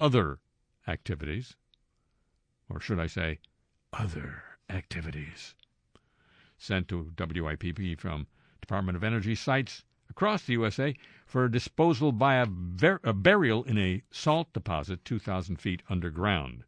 [0.00, 0.40] other
[0.86, 1.56] activities.
[2.68, 3.38] Or should I say,
[3.92, 5.54] other activities
[6.58, 8.26] sent to WIPP from
[8.60, 10.94] Department of Energy sites across the USA
[11.24, 16.64] for disposal by a, ver- a burial in a salt deposit 2,000 feet underground.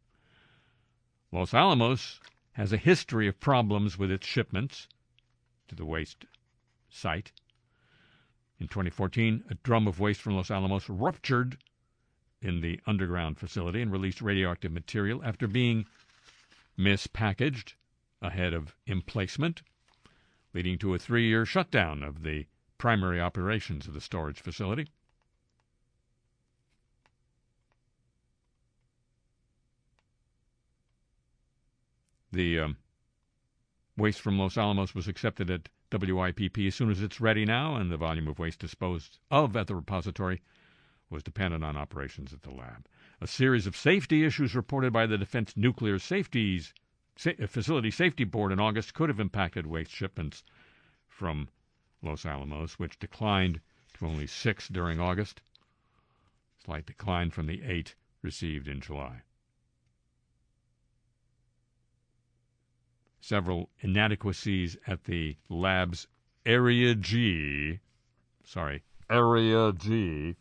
[1.31, 2.19] Los Alamos
[2.53, 4.87] has a history of problems with its shipments
[5.67, 6.25] to the waste
[6.89, 7.31] site.
[8.59, 11.57] In 2014, a drum of waste from Los Alamos ruptured
[12.41, 15.85] in the underground facility and released radioactive material after being
[16.77, 17.73] mispackaged
[18.21, 19.61] ahead of emplacement
[20.53, 22.45] leading to a three year shutdown of the
[22.77, 24.87] primary operations of the storage facility.
[32.31, 32.77] The um,
[33.97, 37.91] waste from Los Alamos was accepted at WIPP as soon as it's ready now, and
[37.91, 40.41] the volume of waste disposed of at the repository
[41.09, 42.87] was dependent on operations at the lab.
[43.19, 46.73] A series of safety issues reported by the Defense Nuclear Safeties
[47.15, 50.43] Facility Safety Board in August could have impacted waste shipments
[51.07, 51.49] from
[52.01, 53.59] Los Alamos, which declined
[53.93, 55.41] to only six during August,
[56.63, 59.21] slight decline from the eight received in July.
[63.19, 66.07] Several inadequacies at the lab's
[66.45, 67.79] Area G,
[68.43, 70.35] sorry, Area G,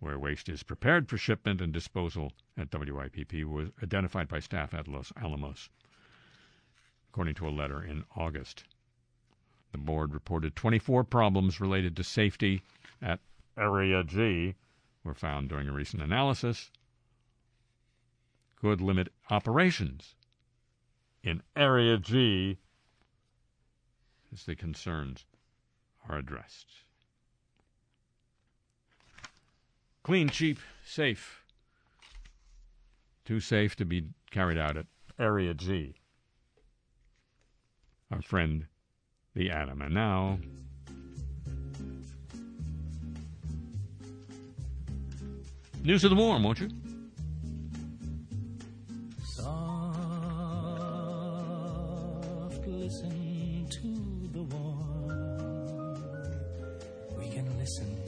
[0.00, 4.88] where waste is prepared for shipment and disposal at WIPP, was identified by staff at
[4.88, 5.68] Los Alamos,
[7.10, 8.64] according to a letter in August.
[9.72, 12.62] The board reported 24 problems related to safety
[13.00, 13.20] at
[13.56, 14.54] Area G
[15.04, 16.70] were found during a recent analysis.
[18.56, 20.14] Could limit operations
[21.22, 22.58] in Area G
[24.32, 25.26] as the concerns
[26.08, 26.84] are addressed.
[30.02, 31.44] Clean, cheap, safe.
[33.24, 34.86] Too safe to be carried out at
[35.18, 35.94] Area G.
[38.10, 38.66] Our friend,
[39.34, 39.82] the atom.
[39.82, 40.38] And now.
[45.84, 46.68] News of the warm, won't you?
[49.22, 49.46] Soft,
[52.66, 55.94] listen to the warm.
[57.18, 57.99] We can listen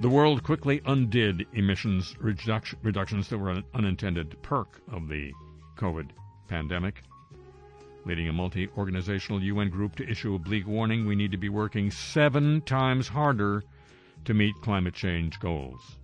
[0.00, 5.32] The world quickly undid emissions reduc- reductions that were an unintended perk of the
[5.76, 6.10] COVID
[6.46, 7.02] pandemic.
[8.04, 11.48] leading a multi organizational UN group to issue a bleak warning we need to be
[11.48, 13.64] working seven times harder
[14.24, 15.98] to meet climate change goals.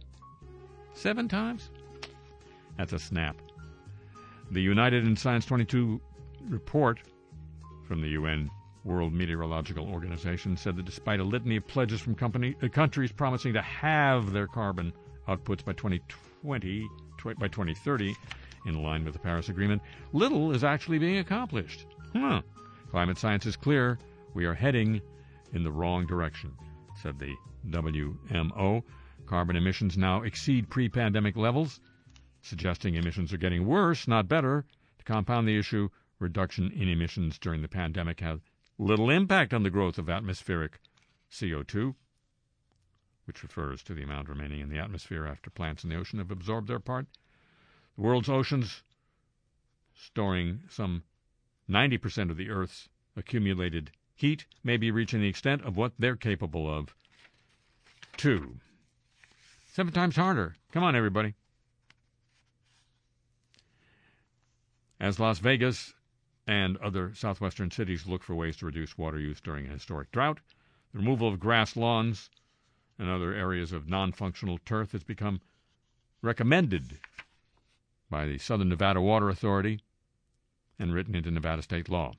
[0.92, 1.70] Seven times?
[2.76, 3.36] That's a snap.
[4.50, 6.00] The United in Science 22
[6.48, 6.98] report
[7.86, 8.50] from the UN
[8.84, 13.54] World Meteorological Organization said that despite a litany of pledges from company, uh, countries promising
[13.54, 14.92] to halve their carbon
[15.26, 18.14] outputs by 2020, tw- by 2030,
[18.66, 19.80] in line with the Paris Agreement,
[20.12, 21.86] little is actually being accomplished.
[22.12, 22.42] Huh.
[22.90, 23.98] Climate science is clear.
[24.34, 25.00] We are heading
[25.54, 26.52] in the wrong direction,
[27.00, 27.34] said the
[27.70, 28.82] WMO.
[29.26, 31.80] Carbon emissions now exceed pre pandemic levels,
[32.42, 34.66] suggesting emissions are getting worse, not better.
[34.98, 38.40] To compound the issue, reduction in emissions during the pandemic had
[38.78, 40.78] little impact on the growth of atmospheric
[41.30, 41.94] CO2,
[43.26, 46.30] which refers to the amount remaining in the atmosphere after plants in the ocean have
[46.30, 47.06] absorbed their part.
[47.96, 48.82] The world's oceans,
[49.94, 51.04] storing some
[51.70, 56.72] 90% of the Earth's accumulated heat, may be reaching the extent of what they're capable
[56.72, 56.94] of.
[58.16, 58.56] Two.
[59.72, 60.54] Seven times harder.
[60.72, 61.34] Come on, everybody.
[65.00, 65.94] As Las Vegas
[66.46, 70.40] and other southwestern cities look for ways to reduce water use during a historic drought,
[70.92, 72.30] the removal of grass lawns
[72.98, 75.40] and other areas of non functional turf has become
[76.22, 76.98] recommended
[78.10, 79.80] by the Southern Nevada Water Authority
[80.78, 82.12] and written into Nevada state law.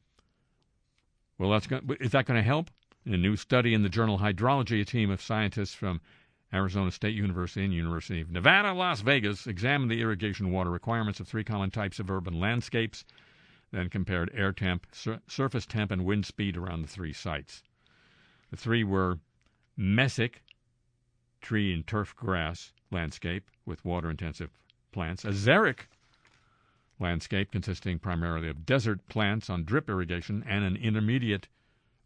[1.38, 2.70] Well, that's go- is that going to help?
[3.06, 6.02] In a new study in the journal Hydrology, a team of scientists from
[6.54, 11.28] Arizona State University and University of Nevada, Las Vegas examined the irrigation water requirements of
[11.28, 13.06] three common types of urban landscapes,
[13.76, 17.62] then compared air temp, sur- surface temp, and wind speed around the three sites.
[18.50, 19.20] The three were
[19.78, 20.36] mesic,
[21.42, 24.52] tree and turf grass landscape with water intensive
[24.92, 25.88] plants, a xeric
[27.00, 31.50] landscape consisting primarily of desert plants on drip irrigation, and an intermediate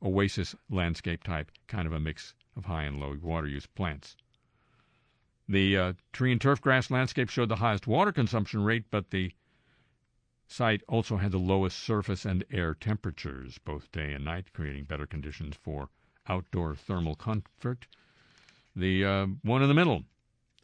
[0.02, 4.18] oasis landscape type, kind of a mix of high and low water use plants.
[5.48, 9.32] The uh, tree and turf grass landscape showed the highest water consumption rate, but the
[10.50, 15.06] site also had the lowest surface and air temperatures, both day and night, creating better
[15.06, 15.90] conditions for
[16.28, 17.86] outdoor thermal comfort.
[18.76, 20.04] The uh, one in the middle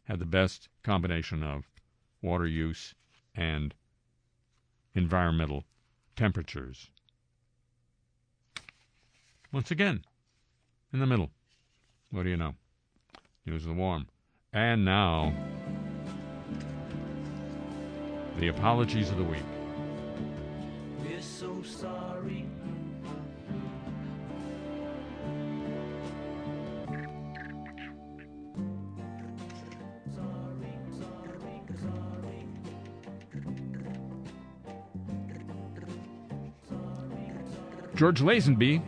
[0.04, 1.64] had the best combination of
[2.20, 2.94] water use
[3.34, 3.74] and
[4.94, 5.64] environmental
[6.16, 6.90] temperatures.
[9.52, 10.04] Once again,
[10.92, 11.30] in the middle.
[12.10, 12.54] What do you know?
[13.44, 14.08] News of the warm.
[14.52, 15.32] And now,
[18.38, 19.55] the apologies of the week.
[21.66, 22.46] Sorry.
[37.96, 38.82] George Lazenby,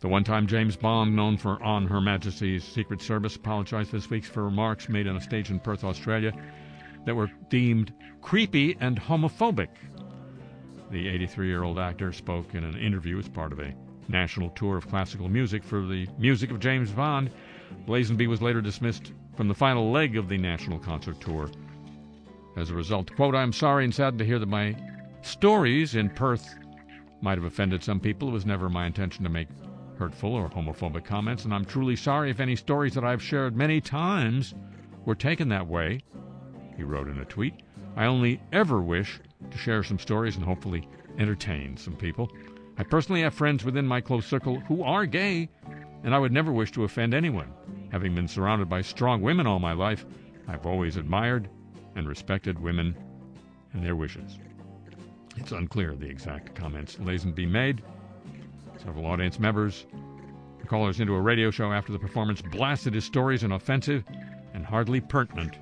[0.00, 4.24] the one time James Bond known for On Her Majesty's Secret Service, apologized this week
[4.24, 6.32] for remarks made on a stage in Perth, Australia,
[7.04, 9.68] that were deemed creepy and homophobic.
[10.90, 13.74] The 83 year old actor spoke in an interview as part of a
[14.08, 17.30] national tour of classical music for the music of James Bond.
[17.88, 21.50] Lazenby was later dismissed from the final leg of the national concert tour.
[22.56, 24.76] As a result, quote, I'm sorry and saddened to hear that my
[25.22, 26.56] stories in Perth
[27.20, 28.28] might have offended some people.
[28.28, 29.48] It was never my intention to make
[29.98, 33.80] hurtful or homophobic comments, and I'm truly sorry if any stories that I've shared many
[33.80, 34.54] times
[35.04, 36.00] were taken that way,
[36.76, 37.54] he wrote in a tweet.
[37.96, 39.20] I only ever wish
[39.50, 42.30] to share some stories and hopefully entertain some people.
[42.78, 45.48] I personally have friends within my close circle who are gay,
[46.04, 47.52] and I would never wish to offend anyone.
[47.90, 50.04] Having been surrounded by strong women all my life,
[50.48, 51.48] I've always admired
[51.94, 52.94] and respected women
[53.72, 54.38] and their wishes.
[55.36, 57.82] It's unclear the exact comments Lazenby made.
[58.78, 59.86] Several audience members,
[60.66, 64.04] callers into a radio show after the performance, blasted his stories as offensive
[64.52, 65.56] and hardly pertinent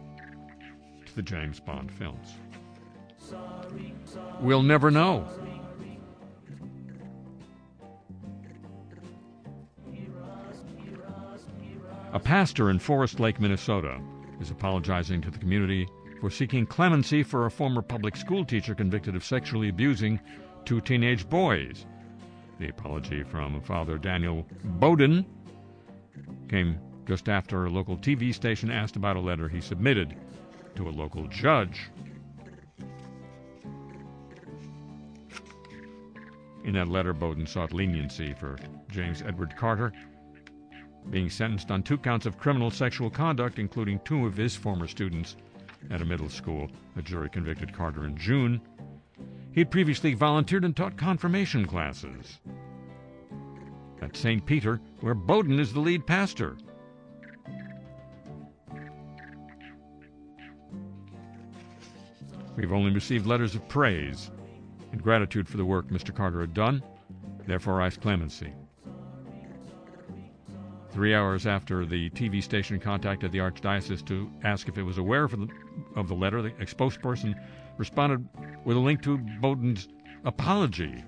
[1.07, 2.35] to the James Bond films.
[4.41, 5.29] We'll never know.
[12.13, 14.01] A pastor in Forest Lake, Minnesota,
[14.41, 15.89] is apologizing to the community
[16.21, 20.21] for seeking clemency for a former public school teacher convicted of sexually abusing
[20.65, 21.87] two teenage boys.
[22.61, 25.27] The apology from Father Daniel Bowden
[26.49, 30.15] came just after a local TV station asked about a letter he submitted
[30.77, 31.91] to a local judge.
[36.65, 38.57] In that letter, Bowden sought leniency for
[38.91, 39.93] James Edward Carter,
[41.11, 45.37] being sentenced on two counts of criminal sexual conduct, including two of his former students
[45.91, 46.71] at a middle school.
[46.97, 48.63] A jury convicted Carter in June.
[49.53, 52.39] He had previously volunteered and taught confirmation classes
[54.01, 54.45] at St.
[54.45, 56.57] Peter, where Bowden is the lead pastor.
[62.57, 64.31] We've only received letters of praise
[64.95, 66.15] and gratitude for the work Mr.
[66.15, 66.81] Carter had done,
[67.49, 68.53] therefore ask clemency.
[70.93, 75.25] Three hours after the TV station contacted the Archdiocese to ask if it was aware
[75.25, 75.49] of the,
[75.97, 77.35] of the letter, the spokesperson
[77.77, 78.25] responded
[78.65, 79.89] with a link to Bowden's
[80.25, 81.03] apology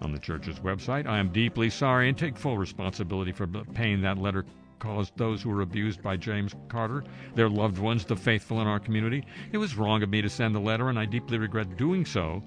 [0.00, 1.08] on the church's website.
[1.08, 4.44] I am deeply sorry and take full responsibility for the pain that letter
[4.78, 7.02] caused those who were abused by James Carter,
[7.34, 9.26] their loved ones, the faithful in our community.
[9.50, 12.40] It was wrong of me to send the letter, and I deeply regret doing so,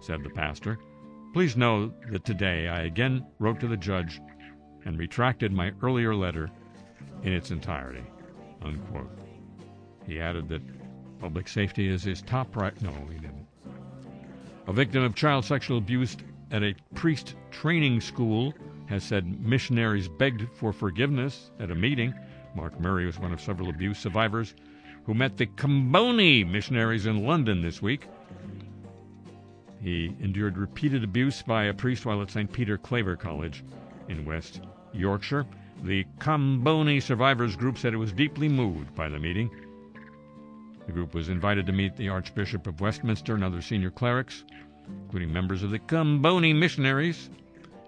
[0.00, 0.78] said the pastor.
[1.32, 4.20] Please know that today I again wrote to the judge
[4.84, 6.50] and retracted my earlier letter
[7.22, 8.02] in its entirety.
[8.62, 9.10] Unquote.
[10.06, 10.62] He added that
[11.20, 12.80] public safety is his top right.
[12.82, 13.46] No, he didn't.
[14.66, 16.16] A victim of child sexual abuse
[16.50, 18.54] at a priest training school
[18.86, 22.14] has said missionaries begged for forgiveness at a meeting.
[22.54, 24.54] Mark Murray was one of several abuse survivors
[25.04, 28.06] who met the Comboni missionaries in London this week.
[29.82, 32.52] He endured repeated abuse by a priest while at St.
[32.52, 33.64] Peter Claver College
[34.08, 34.60] in West
[34.92, 35.46] Yorkshire.
[35.82, 39.50] The Comboni Survivors Group said it was deeply moved by the meeting.
[40.86, 44.44] The group was invited to meet the Archbishop of Westminster and other senior clerics,
[45.04, 47.30] including members of the Comboni missionaries.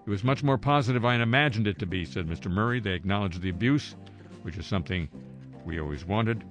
[0.06, 2.50] It was much more positive than I imagined it to be, said Mr.
[2.50, 2.80] Murray.
[2.80, 3.94] They acknowledged the abuse,
[4.42, 5.08] which is something
[5.66, 6.42] we always wanted.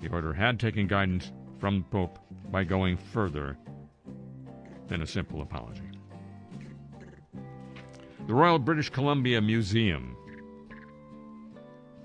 [0.00, 2.18] The order had taken guidance from the Pope
[2.50, 3.58] by going further
[4.88, 5.82] than a simple apology.
[8.26, 10.16] The Royal British Columbia Museum.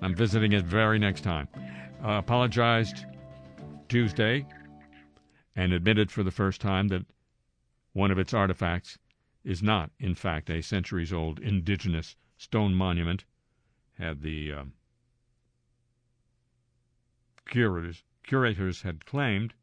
[0.02, 1.48] I'm visiting it very next time.
[2.04, 3.06] Uh, apologized
[3.88, 4.46] Tuesday
[5.54, 7.06] and admitted for the first time that
[7.94, 8.98] one of its artifacts
[9.42, 13.24] is not, in fact, a centuries old indigenous stone monument.
[13.98, 14.72] Had the um,
[17.46, 19.54] curators, curators had claimed.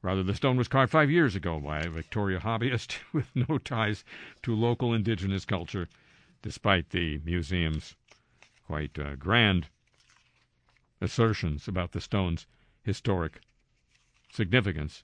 [0.00, 4.04] Rather, the stone was carved five years ago by a Victoria hobbyist with no ties
[4.42, 5.88] to local indigenous culture,
[6.40, 7.94] despite the museum's
[8.66, 9.68] quite uh, grand
[11.00, 12.46] assertions about the stone's
[12.82, 13.40] historic
[14.32, 15.02] significance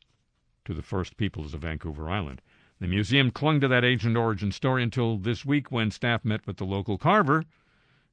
[0.65, 2.41] to the first peoples of Vancouver Island.
[2.81, 6.59] The museum clung to that ancient origin story until this week when staff met with
[6.59, 7.45] the local carver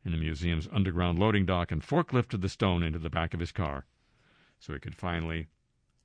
[0.05, 3.51] in the museum's underground loading dock and forklifted the stone into the back of his
[3.51, 3.85] car
[4.59, 5.47] so he could finally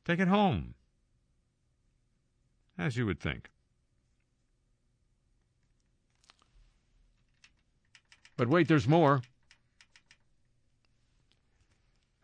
[0.05, 0.75] take it home.
[2.79, 3.51] As you would think.
[8.37, 9.21] But wait, there's more.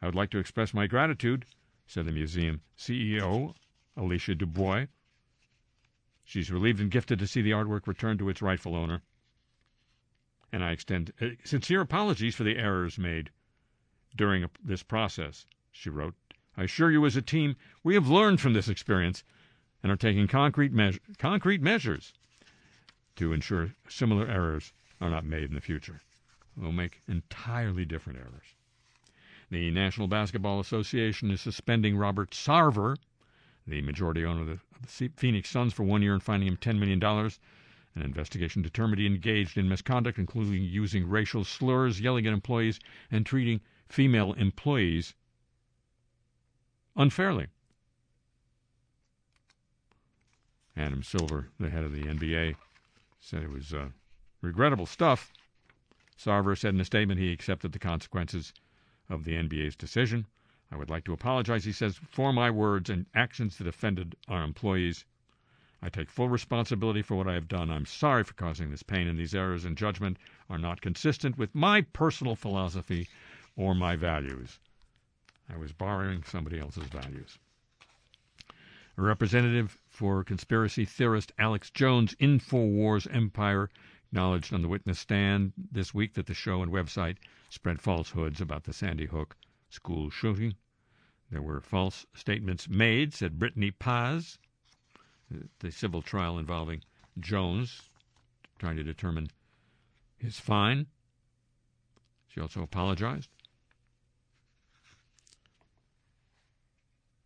[0.00, 1.44] I would like to express my gratitude,
[1.86, 3.54] said the museum CEO,
[3.96, 4.86] Alicia Dubois.
[6.24, 9.02] She's relieved and gifted to see the artwork returned to its rightful owner.
[10.56, 13.28] And I extend uh, sincere apologies for the errors made
[14.16, 16.14] during this process, she wrote.
[16.56, 19.22] I assure you, as a team, we have learned from this experience
[19.82, 22.14] and are taking concrete, measure, concrete measures
[23.16, 26.00] to ensure similar errors are not made in the future.
[26.56, 28.54] We'll make entirely different errors.
[29.50, 32.96] The National Basketball Association is suspending Robert Sarver,
[33.66, 36.56] the majority owner of the, of the Phoenix Suns, for one year and fining him
[36.56, 37.30] $10 million.
[37.96, 42.78] An investigation determined he engaged in misconduct, including using racial slurs, yelling at employees,
[43.10, 45.14] and treating female employees
[46.94, 47.46] unfairly.
[50.76, 52.56] Adam Silver, the head of the NBA,
[53.18, 53.88] said it was uh,
[54.42, 55.32] regrettable stuff.
[56.18, 58.52] Sarver said in a statement he accepted the consequences
[59.08, 60.26] of the NBA's decision.
[60.70, 64.42] I would like to apologize, he says, for my words and actions that offended our
[64.42, 65.06] employees.
[65.86, 67.70] I take full responsibility for what I have done.
[67.70, 70.18] I'm sorry for causing this pain, and these errors in judgment
[70.50, 73.06] are not consistent with my personal philosophy
[73.54, 74.58] or my values.
[75.48, 77.38] I was borrowing somebody else's values.
[78.98, 83.70] A representative for conspiracy theorist Alex Jones, InfoWars Empire,
[84.08, 87.18] acknowledged on the witness stand this week that the show and website
[87.48, 89.36] spread falsehoods about the Sandy Hook
[89.70, 90.56] school shooting.
[91.30, 94.36] There were false statements made, said Brittany Paz,
[95.60, 96.82] the civil trial involving
[97.18, 97.82] Jones,
[98.58, 99.30] trying to determine
[100.16, 100.86] his fine.
[102.28, 103.30] She also apologized.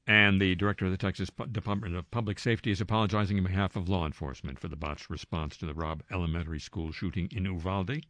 [0.07, 3.89] And the director of the Texas Department of Public Safety is apologizing on behalf of
[3.89, 8.05] law enforcement for the botched response to the Robb Elementary School shooting in Uvalde.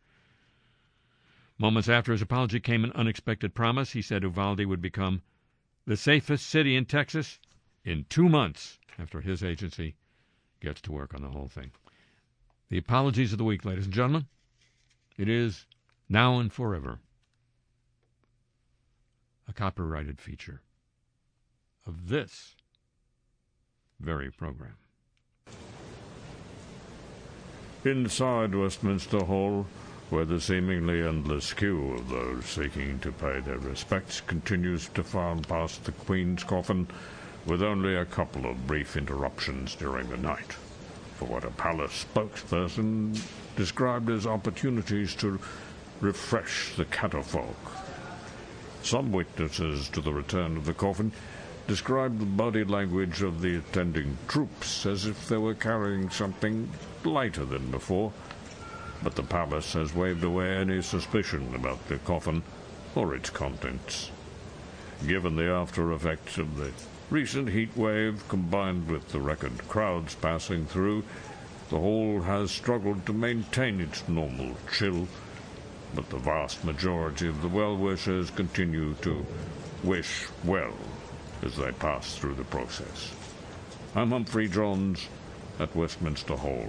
[1.59, 3.93] Moments after his apology came an unexpected promise.
[3.93, 5.21] He said Uvalde would become
[5.87, 7.39] the safest city in Texas
[7.85, 9.95] in two months after his agency
[10.61, 11.71] gets to work on the whole thing.
[12.69, 14.27] The apologies of the week, ladies and gentlemen.
[15.17, 15.67] It is
[16.09, 17.01] now and forever
[19.49, 20.63] a copyrighted feature
[21.87, 22.55] of this
[23.99, 24.77] very program.
[27.85, 29.67] Inside Westminster Hall,
[30.11, 35.41] where the seemingly endless queue of those seeking to pay their respects continues to file
[35.49, 36.87] past the Queen's coffin,
[37.47, 40.53] with only a couple of brief interruptions during the night,
[41.17, 43.21] for what a palace spokesperson
[43.57, 45.39] described as opportunities to
[46.01, 47.73] refresh the catafalque.
[48.83, 51.13] Some witnesses to the return of the coffin
[51.67, 56.69] described the body language of the attending troops as if they were carrying something
[57.05, 58.13] lighter than before,
[59.03, 62.43] but the palace has waved away any suspicion about the coffin
[62.95, 64.11] or its contents.
[65.07, 66.73] Given the after effects of the
[67.11, 71.03] recent heat wave combined with the record crowds passing through,
[71.69, 75.09] the hall has struggled to maintain its normal chill,
[75.95, 79.27] but the vast majority of the well-wishers continue to
[79.83, 80.75] wish well
[81.43, 83.13] as they pass through the process.
[83.95, 85.09] I'm Humphrey Johns
[85.59, 86.69] at Westminster Hall.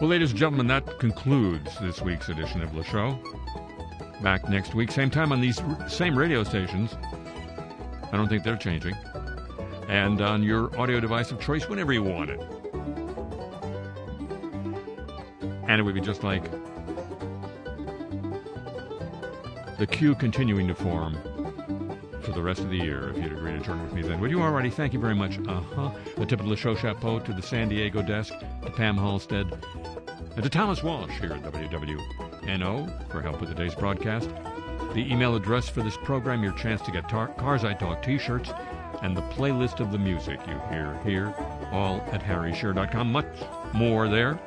[0.00, 3.16] Well, ladies and gentlemen, that concludes this week's edition of the show.
[4.22, 6.96] Back next week, same time on these r- same radio stations.
[8.12, 8.94] I don't think they're changing.
[9.88, 12.40] And on your audio device of choice whenever you want it.
[15.68, 16.42] And it would be just like
[19.78, 21.14] the queue continuing to form
[22.22, 24.18] for the rest of the year if you'd agree to join with me then.
[24.20, 24.70] Would you already?
[24.70, 25.38] Thank you very much.
[25.46, 25.90] Uh huh.
[26.16, 28.32] A tip of the show chapeau to the San Diego desk,
[28.62, 29.52] to Pam Halstead,
[30.34, 34.30] and to Thomas Walsh here at WWNO for help with today's broadcast.
[34.92, 38.18] The email address for this program, your chance to get tar- Cars I Talk t
[38.18, 38.50] shirts,
[39.02, 41.34] and the playlist of the music you hear here,
[41.72, 43.12] all at harryshearer.com.
[43.12, 43.26] Much
[43.72, 44.38] more there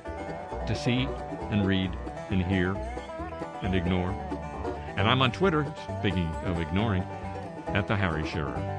[0.68, 1.08] to see
[1.52, 1.92] and read
[2.30, 2.76] and hear
[3.62, 4.12] and ignore.
[4.98, 5.66] And I'm on Twitter,
[6.00, 7.04] speaking of ignoring,
[7.68, 8.77] at the Harry Shearer.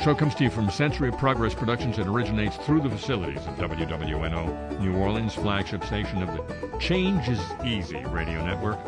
[0.00, 3.54] Show comes to you from Century of Progress Productions and originates through the facilities of
[3.56, 8.78] WWNO, New Orleans, flagship station of the Change is Easy radio network.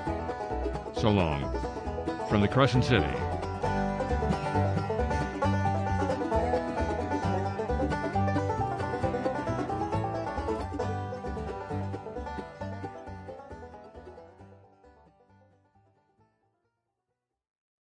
[0.94, 1.42] So long
[2.30, 3.14] from the Crescent City